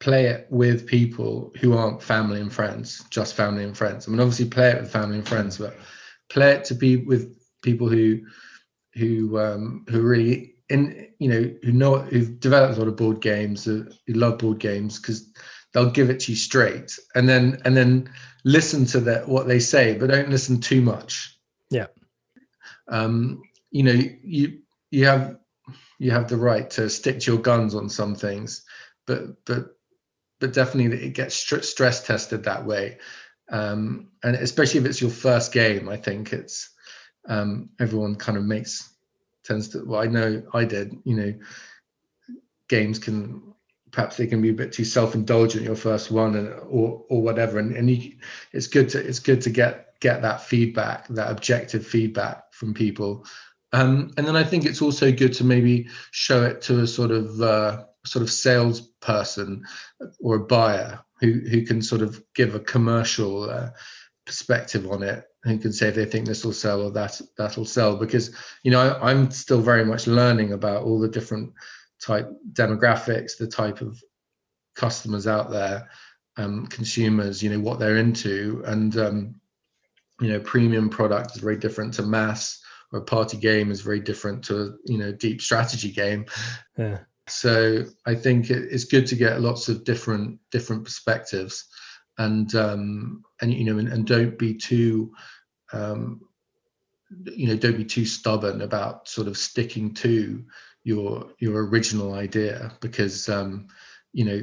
play 0.00 0.26
it 0.26 0.48
with 0.50 0.86
people 0.86 1.50
who 1.58 1.72
aren't 1.72 2.02
family 2.02 2.40
and 2.40 2.52
friends, 2.52 3.04
just 3.08 3.34
family 3.34 3.64
and 3.64 3.76
friends. 3.76 4.06
I 4.06 4.10
mean, 4.10 4.20
obviously 4.20 4.46
play 4.46 4.70
it 4.70 4.82
with 4.82 4.92
family 4.92 5.16
and 5.16 5.26
friends, 5.26 5.56
but 5.56 5.76
play 6.30 6.52
it 6.52 6.64
to 6.64 6.74
be 6.74 6.96
with 6.96 7.36
people 7.62 7.88
who 7.88 8.20
who 8.94 9.38
um, 9.38 9.84
who 9.88 10.00
really 10.00 10.54
in 10.68 11.08
you 11.18 11.28
know 11.28 11.54
who 11.62 11.72
know 11.72 11.98
who've 11.98 12.40
developed 12.40 12.76
a 12.76 12.78
lot 12.78 12.88
of 12.88 12.96
board 12.96 13.20
games, 13.20 13.64
who 13.64 13.86
love 14.08 14.38
board 14.38 14.58
games 14.58 14.98
because 14.98 15.30
they'll 15.72 15.90
give 15.90 16.10
it 16.10 16.20
to 16.20 16.32
you 16.32 16.36
straight 16.36 16.98
and 17.14 17.28
then 17.28 17.60
and 17.64 17.76
then 17.76 18.10
listen 18.44 18.84
to 18.84 19.00
that 19.00 19.28
what 19.28 19.46
they 19.46 19.60
say 19.60 19.96
but 19.96 20.10
don't 20.10 20.30
listen 20.30 20.60
too 20.60 20.80
much. 20.80 21.38
Yeah. 21.70 21.86
Um 22.88 23.42
you 23.70 23.82
know 23.82 24.00
you 24.22 24.60
you 24.90 25.06
have 25.06 25.36
you 25.98 26.10
have 26.10 26.28
the 26.28 26.36
right 26.36 26.68
to 26.70 26.88
stick 26.88 27.20
to 27.20 27.32
your 27.32 27.40
guns 27.40 27.74
on 27.74 27.88
some 27.88 28.14
things 28.14 28.64
but 29.06 29.44
but 29.44 29.76
but 30.40 30.52
definitely 30.52 31.06
it 31.06 31.14
gets 31.14 31.36
st- 31.36 31.64
stress 31.64 32.04
tested 32.04 32.42
that 32.42 32.64
way 32.64 32.98
um 33.50 34.08
and 34.22 34.36
especially 34.36 34.80
if 34.80 34.86
it's 34.86 35.00
your 35.00 35.10
first 35.10 35.52
game 35.52 35.88
i 35.88 35.96
think 35.96 36.32
it's 36.32 36.70
um 37.28 37.68
everyone 37.80 38.14
kind 38.14 38.38
of 38.38 38.44
makes 38.44 38.94
tends 39.44 39.68
to 39.68 39.84
well 39.84 40.00
i 40.00 40.06
know 40.06 40.42
i 40.54 40.64
did 40.64 40.96
you 41.04 41.16
know 41.16 41.34
games 42.68 42.98
can 42.98 43.42
perhaps 43.90 44.16
they 44.16 44.26
can 44.26 44.40
be 44.40 44.50
a 44.50 44.54
bit 44.54 44.72
too 44.72 44.84
self-indulgent 44.84 45.64
your 45.64 45.76
first 45.76 46.10
one 46.10 46.36
and 46.36 46.48
or 46.68 47.04
or 47.08 47.22
whatever. 47.22 47.58
And, 47.58 47.74
and 47.76 47.90
you, 47.90 48.12
it's 48.52 48.66
good 48.66 48.88
to 48.90 49.06
it's 49.06 49.18
good 49.18 49.40
to 49.42 49.50
get 49.50 49.98
get 50.00 50.22
that 50.22 50.42
feedback 50.42 51.08
that 51.08 51.30
objective 51.30 51.86
feedback 51.86 52.52
from 52.52 52.74
people. 52.74 53.26
Um, 53.72 54.10
and 54.16 54.26
then 54.26 54.34
i 54.34 54.42
think 54.42 54.64
it's 54.64 54.82
also 54.82 55.12
good 55.12 55.32
to 55.34 55.44
maybe 55.44 55.88
show 56.10 56.42
it 56.42 56.60
to 56.62 56.80
a 56.80 56.86
sort 56.88 57.12
of 57.12 57.40
uh, 57.40 57.84
sort 58.04 58.24
of 58.24 58.30
salesperson 58.30 59.64
or 60.18 60.36
a 60.36 60.44
buyer 60.44 60.98
who 61.20 61.40
who 61.50 61.64
can 61.64 61.82
sort 61.82 62.02
of 62.02 62.22
give 62.34 62.54
a 62.54 62.60
commercial 62.60 63.48
uh, 63.48 63.70
perspective 64.26 64.90
on 64.90 65.02
it 65.02 65.24
who 65.44 65.58
can 65.58 65.72
say 65.72 65.88
if 65.88 65.94
they 65.94 66.04
think 66.04 66.26
this 66.26 66.44
will 66.44 66.52
sell 66.52 66.82
or 66.82 66.90
that 66.90 67.20
that'll 67.36 67.64
sell 67.64 67.96
because 67.96 68.34
you 68.62 68.70
know 68.70 68.80
I, 68.80 69.10
i'm 69.10 69.30
still 69.30 69.60
very 69.60 69.84
much 69.84 70.06
learning 70.06 70.52
about 70.52 70.82
all 70.82 71.00
the 71.00 71.08
different 71.08 71.52
type 72.00 72.30
demographics, 72.52 73.36
the 73.36 73.46
type 73.46 73.80
of 73.80 74.02
customers 74.74 75.26
out 75.26 75.50
there, 75.50 75.88
um, 76.36 76.66
consumers, 76.66 77.42
you 77.42 77.50
know, 77.50 77.60
what 77.60 77.78
they're 77.78 77.98
into. 77.98 78.62
And, 78.66 78.96
um, 78.96 79.34
you 80.20 80.28
know, 80.28 80.40
premium 80.40 80.88
product 80.88 81.36
is 81.36 81.42
very 81.42 81.56
different 81.56 81.94
to 81.94 82.02
mass 82.02 82.60
or 82.92 83.00
a 83.00 83.04
party 83.04 83.36
game 83.36 83.70
is 83.70 83.82
very 83.82 84.00
different 84.00 84.44
to, 84.44 84.60
a, 84.60 84.70
you 84.86 84.98
know, 84.98 85.12
deep 85.12 85.40
strategy 85.40 85.92
game. 85.92 86.26
Yeah. 86.76 86.98
So 87.30 87.84
I 88.06 88.14
think 88.14 88.50
it's 88.50 88.84
good 88.84 89.06
to 89.08 89.16
get 89.16 89.40
lots 89.40 89.68
of 89.68 89.84
different, 89.84 90.38
different 90.50 90.84
perspectives 90.84 91.66
and, 92.18 92.54
um, 92.54 93.22
and, 93.40 93.52
you 93.52 93.64
know, 93.64 93.78
and, 93.78 93.88
and 93.88 94.06
don't 94.06 94.38
be 94.38 94.54
too, 94.54 95.12
um, 95.72 96.20
you 97.24 97.48
know, 97.48 97.56
don't 97.56 97.76
be 97.76 97.84
too 97.84 98.04
stubborn 98.04 98.62
about 98.62 99.08
sort 99.08 99.26
of 99.26 99.36
sticking 99.36 99.94
to 99.94 100.44
your 100.82 101.28
your 101.38 101.66
original 101.66 102.14
idea 102.14 102.72
because 102.80 103.28
um, 103.28 103.66
you 104.12 104.24
know 104.24 104.42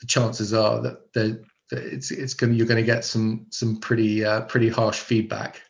the 0.00 0.06
chances 0.06 0.52
are 0.52 0.80
that, 0.80 1.12
that 1.12 1.42
it's 1.70 2.10
it's 2.10 2.34
going 2.34 2.54
you're 2.54 2.66
going 2.66 2.76
to 2.76 2.82
get 2.82 3.04
some 3.04 3.46
some 3.50 3.78
pretty 3.78 4.24
uh, 4.24 4.42
pretty 4.42 4.68
harsh 4.68 4.98
feedback. 4.98 5.62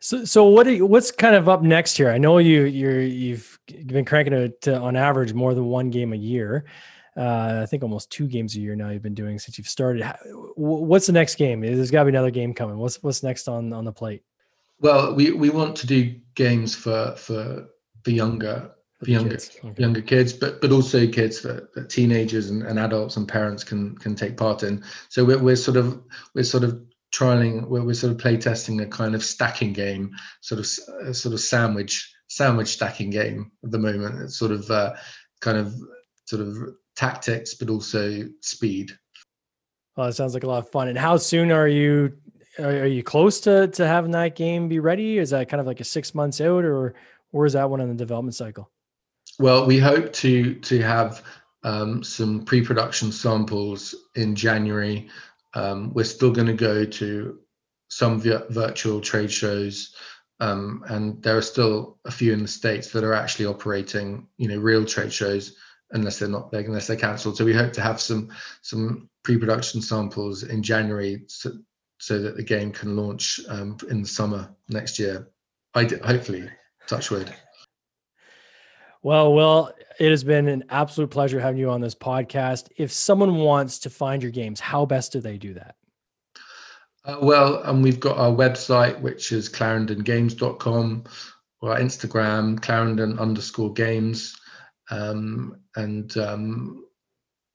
So 0.00 0.24
so 0.24 0.44
what 0.44 0.66
you, 0.66 0.84
what's 0.84 1.10
kind 1.10 1.34
of 1.34 1.48
up 1.48 1.62
next 1.62 1.96
here? 1.96 2.10
I 2.10 2.18
know 2.18 2.38
you 2.38 2.64
you're 2.64 3.00
you've 3.00 3.51
been 3.66 4.04
cranking 4.04 4.34
it 4.34 4.68
on 4.68 4.96
average 4.96 5.32
more 5.32 5.54
than 5.54 5.66
one 5.66 5.90
game 5.90 6.12
a 6.12 6.16
year. 6.16 6.64
Uh, 7.16 7.60
I 7.62 7.66
think 7.66 7.82
almost 7.82 8.10
two 8.10 8.26
games 8.26 8.56
a 8.56 8.60
year 8.60 8.74
now 8.74 8.88
you've 8.88 9.02
been 9.02 9.14
doing 9.14 9.38
since 9.38 9.58
you've 9.58 9.68
started. 9.68 10.10
What's 10.56 11.06
the 11.06 11.12
next 11.12 11.34
game? 11.34 11.60
There's 11.60 11.90
got 11.90 12.00
to 12.00 12.04
be 12.06 12.10
another 12.10 12.30
game 12.30 12.54
coming. 12.54 12.78
What's 12.78 13.02
what's 13.02 13.22
next 13.22 13.48
on 13.48 13.72
on 13.72 13.84
the 13.84 13.92
plate? 13.92 14.22
Well, 14.80 15.14
we, 15.14 15.30
we 15.30 15.50
want 15.50 15.76
to 15.76 15.86
do 15.86 16.14
games 16.34 16.74
for 16.74 17.14
for 17.16 17.68
for 18.02 18.10
younger 18.10 18.70
for 18.98 19.10
younger 19.10 19.30
kids. 19.30 19.56
Okay. 19.62 19.82
younger 19.82 20.00
kids, 20.00 20.32
but 20.32 20.60
but 20.60 20.72
also 20.72 21.06
kids 21.06 21.42
that, 21.42 21.74
that 21.74 21.90
teenagers 21.90 22.50
and, 22.50 22.62
and, 22.62 22.78
adults 22.78 23.16
and 23.16 23.28
parents 23.28 23.62
can 23.62 23.96
can 23.98 24.14
take 24.14 24.36
part 24.36 24.62
in. 24.62 24.82
So 25.10 25.24
we're 25.24 25.38
we're 25.38 25.56
sort 25.56 25.76
of 25.76 26.02
we're 26.34 26.44
sort 26.44 26.64
of 26.64 26.80
trialing 27.14 27.68
we're, 27.68 27.84
we're 27.84 27.94
sort 27.94 28.12
of 28.12 28.18
play 28.18 28.38
testing 28.38 28.80
a 28.80 28.86
kind 28.86 29.14
of 29.14 29.22
stacking 29.22 29.72
game, 29.72 30.12
sort 30.40 30.60
of 30.60 30.66
a 31.06 31.14
sort 31.14 31.34
of 31.34 31.40
sandwich 31.40 32.12
sandwich 32.32 32.68
stacking 32.68 33.10
game 33.10 33.52
at 33.62 33.70
the 33.70 33.78
moment. 33.78 34.20
It's 34.20 34.38
sort 34.38 34.52
of 34.52 34.70
uh, 34.70 34.94
kind 35.40 35.58
of 35.58 35.74
sort 36.24 36.42
of 36.42 36.56
tactics, 36.96 37.54
but 37.54 37.68
also 37.68 38.28
speed. 38.40 38.92
Well, 39.96 40.08
it 40.08 40.14
sounds 40.14 40.32
like 40.32 40.44
a 40.44 40.48
lot 40.48 40.58
of 40.58 40.70
fun. 40.70 40.88
And 40.88 40.96
how 40.96 41.18
soon 41.18 41.52
are 41.52 41.68
you 41.68 42.16
are, 42.58 42.86
you 42.86 43.02
close 43.02 43.40
to 43.40 43.68
to 43.68 43.86
having 43.86 44.12
that 44.12 44.34
game 44.36 44.68
be 44.68 44.78
ready? 44.78 45.18
Is 45.18 45.30
that 45.30 45.48
kind 45.48 45.60
of 45.60 45.66
like 45.66 45.80
a 45.80 45.84
six 45.84 46.14
months 46.14 46.40
out, 46.40 46.64
or 46.64 46.94
or 47.32 47.44
is 47.44 47.52
that 47.52 47.68
one 47.68 47.80
in 47.80 47.88
the 47.88 47.94
development 47.94 48.34
cycle? 48.34 48.70
Well, 49.38 49.66
we 49.66 49.78
hope 49.78 50.12
to 50.14 50.54
to 50.54 50.82
have 50.82 51.22
um, 51.64 52.02
some 52.02 52.44
pre-production 52.44 53.12
samples 53.12 53.94
in 54.16 54.34
January. 54.34 55.08
Um, 55.54 55.92
we're 55.92 56.04
still 56.04 56.32
going 56.32 56.46
to 56.46 56.54
go 56.54 56.84
to 56.84 57.38
some 57.88 58.18
virtual 58.20 59.02
trade 59.02 59.30
shows, 59.30 59.94
um, 60.40 60.84
and 60.88 61.22
there 61.22 61.36
are 61.36 61.42
still 61.42 61.98
a 62.04 62.10
few 62.10 62.32
in 62.32 62.42
the 62.42 62.48
states 62.48 62.90
that 62.90 63.04
are 63.04 63.14
actually 63.14 63.46
operating, 63.46 64.26
you 64.38 64.48
know, 64.48 64.58
real 64.58 64.84
trade 64.84 65.12
shows 65.12 65.56
unless 65.92 66.18
they're 66.18 66.28
not 66.28 66.50
big, 66.50 66.66
unless 66.66 66.86
they're 66.86 66.96
cancelled. 66.96 67.36
So 67.36 67.44
we 67.44 67.54
hope 67.54 67.72
to 67.74 67.82
have 67.82 68.00
some 68.00 68.30
some 68.62 69.08
pre-production 69.22 69.80
samples 69.82 70.42
in 70.42 70.62
January, 70.62 71.22
so, 71.28 71.52
so 71.98 72.18
that 72.20 72.36
the 72.36 72.42
game 72.42 72.72
can 72.72 72.96
launch 72.96 73.40
um, 73.48 73.76
in 73.88 74.02
the 74.02 74.08
summer 74.08 74.50
next 74.68 74.98
year. 74.98 75.28
I 75.74 75.84
hopefully, 75.84 76.48
touch 76.88 77.10
wood. 77.10 77.32
Well, 79.02 79.32
Will, 79.32 79.72
it 79.98 80.10
has 80.10 80.22
been 80.22 80.48
an 80.48 80.64
absolute 80.68 81.10
pleasure 81.10 81.40
having 81.40 81.58
you 81.58 81.70
on 81.70 81.80
this 81.80 81.94
podcast. 81.94 82.68
If 82.76 82.92
someone 82.92 83.36
wants 83.36 83.80
to 83.80 83.90
find 83.90 84.22
your 84.22 84.32
games, 84.32 84.60
how 84.60 84.86
best 84.86 85.12
do 85.12 85.20
they 85.20 85.38
do 85.38 85.54
that? 85.54 85.76
Uh, 87.04 87.18
well, 87.20 87.62
and 87.62 87.82
we've 87.82 88.00
got 88.00 88.18
our 88.18 88.30
website, 88.30 89.00
which 89.00 89.32
is 89.32 89.48
clarendongames.com, 89.48 91.04
or 91.60 91.72
our 91.72 91.78
Instagram, 91.78 92.60
clarendon 92.60 93.18
underscore 93.18 93.72
games. 93.72 94.36
Um, 94.90 95.56
and 95.76 96.16
um, 96.16 96.84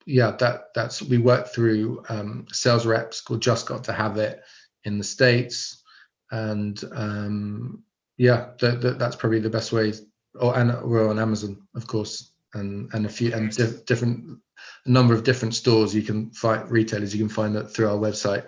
yeah, 0.05 0.31
that 0.39 0.69
that's 0.75 1.01
we 1.01 1.17
work 1.17 1.47
through 1.47 2.03
um, 2.10 2.45
sales 2.51 2.86
reps 2.86 3.21
called 3.21 3.41
Just 3.41 3.67
Got 3.67 3.83
to 3.86 3.93
Have 3.93 4.17
It 4.17 4.41
in 4.83 4.97
the 4.97 5.03
States. 5.03 5.83
And 6.31 6.81
um, 6.93 7.83
yeah, 8.17 8.49
that, 8.60 8.81
that, 8.81 8.99
that's 8.99 9.15
probably 9.15 9.39
the 9.39 9.49
best 9.49 9.71
way 9.71 9.93
or 10.39 10.57
and 10.57 10.71
we're 10.83 11.10
on 11.10 11.19
Amazon, 11.19 11.62
of 11.75 11.88
course, 11.88 12.33
and 12.53 12.89
and 12.93 13.05
a 13.05 13.10
few 13.10 13.33
and 13.33 13.55
di- 13.55 13.81
different 13.86 14.39
a 14.86 14.89
number 14.89 15.13
of 15.13 15.23
different 15.23 15.53
stores 15.53 15.93
you 15.93 16.01
can 16.01 16.31
find 16.31 16.69
retailers 16.69 17.13
you 17.13 17.19
can 17.19 17.29
find 17.29 17.55
that 17.55 17.71
through 17.71 17.88
our 17.89 17.97
website. 17.97 18.45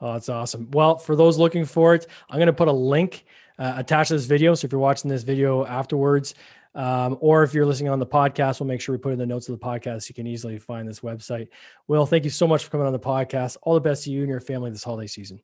Oh, 0.00 0.12
that's 0.12 0.28
awesome. 0.28 0.70
Well, 0.72 0.96
for 0.98 1.16
those 1.16 1.38
looking 1.38 1.64
for 1.64 1.94
it, 1.94 2.06
I'm 2.30 2.38
going 2.38 2.46
to 2.46 2.52
put 2.52 2.68
a 2.68 2.72
link 2.72 3.24
uh, 3.58 3.74
attached 3.76 4.08
to 4.08 4.14
this 4.14 4.26
video. 4.26 4.54
So 4.54 4.66
if 4.66 4.72
you're 4.72 4.80
watching 4.80 5.10
this 5.10 5.24
video 5.24 5.64
afterwards, 5.66 6.34
um, 6.74 7.18
or 7.20 7.42
if 7.42 7.54
you're 7.54 7.66
listening 7.66 7.90
on 7.90 7.98
the 7.98 8.06
podcast, 8.06 8.60
we'll 8.60 8.68
make 8.68 8.80
sure 8.80 8.94
we 8.94 8.98
put 8.98 9.12
in 9.12 9.18
the 9.18 9.26
notes 9.26 9.48
of 9.48 9.58
the 9.58 9.64
podcast. 9.64 10.08
You 10.08 10.14
can 10.14 10.26
easily 10.26 10.58
find 10.58 10.86
this 10.86 11.00
website. 11.00 11.48
Will, 11.88 12.06
thank 12.06 12.22
you 12.22 12.30
so 12.30 12.46
much 12.46 12.62
for 12.64 12.70
coming 12.70 12.86
on 12.86 12.92
the 12.92 13.00
podcast. 13.00 13.56
All 13.62 13.74
the 13.74 13.80
best 13.80 14.04
to 14.04 14.10
you 14.12 14.20
and 14.20 14.28
your 14.28 14.40
family 14.40 14.70
this 14.70 14.84
holiday 14.84 15.08
season. 15.08 15.40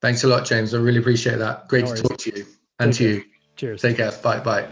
Thanks 0.00 0.22
a 0.22 0.28
lot, 0.28 0.44
James. 0.46 0.74
I 0.74 0.78
really 0.78 1.00
appreciate 1.00 1.38
that. 1.38 1.66
Great 1.66 1.86
no 1.86 1.94
to 1.96 2.02
talk 2.02 2.18
to 2.18 2.36
you 2.36 2.46
and 2.78 2.92
Take 2.92 2.98
to 2.98 3.04
care. 3.04 3.14
you. 3.14 3.24
Cheers. 3.56 3.82
Take 3.82 3.96
care. 3.96 4.12
Bye. 4.22 4.38
Bye. 4.38 4.68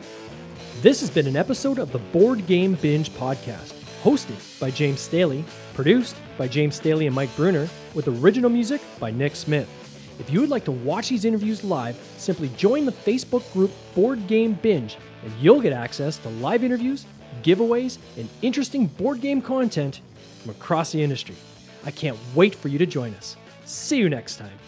This 0.82 1.00
has 1.00 1.10
been 1.10 1.26
an 1.26 1.36
episode 1.36 1.80
of 1.80 1.90
the 1.90 1.98
Board 1.98 2.46
Game 2.46 2.74
Binge 2.74 3.10
podcast, 3.10 3.72
hosted 4.04 4.60
by 4.60 4.70
James 4.70 5.00
Staley, 5.00 5.44
produced 5.76 6.16
by 6.36 6.48
James 6.48 6.74
Staley 6.74 7.06
and 7.06 7.14
Mike 7.14 7.34
Bruner, 7.36 7.68
with 7.94 8.08
original 8.08 8.50
music 8.50 8.80
by 8.98 9.12
Nick 9.12 9.36
Smith. 9.36 9.68
If 10.18 10.30
you 10.30 10.40
would 10.40 10.48
like 10.48 10.64
to 10.64 10.72
watch 10.72 11.10
these 11.10 11.26
interviews 11.26 11.62
live, 11.62 11.94
simply 12.16 12.48
join 12.56 12.86
the 12.86 12.92
Facebook 12.92 13.52
group 13.52 13.70
Board 13.94 14.26
Game 14.26 14.54
Binge, 14.54 14.96
and 15.22 15.32
you'll 15.40 15.60
get 15.60 15.74
access 15.74 16.16
to 16.18 16.30
live 16.30 16.64
interviews, 16.64 17.04
giveaways, 17.42 17.98
and 18.16 18.28
interesting 18.40 18.86
board 18.86 19.20
game 19.20 19.42
content 19.42 20.00
from 20.40 20.50
across 20.50 20.92
the 20.92 21.02
industry. 21.02 21.36
I 21.84 21.90
can't 21.90 22.16
wait 22.34 22.54
for 22.54 22.68
you 22.68 22.78
to 22.78 22.86
join 22.86 23.14
us. 23.14 23.36
See 23.66 23.98
you 23.98 24.08
next 24.08 24.38
time. 24.38 24.58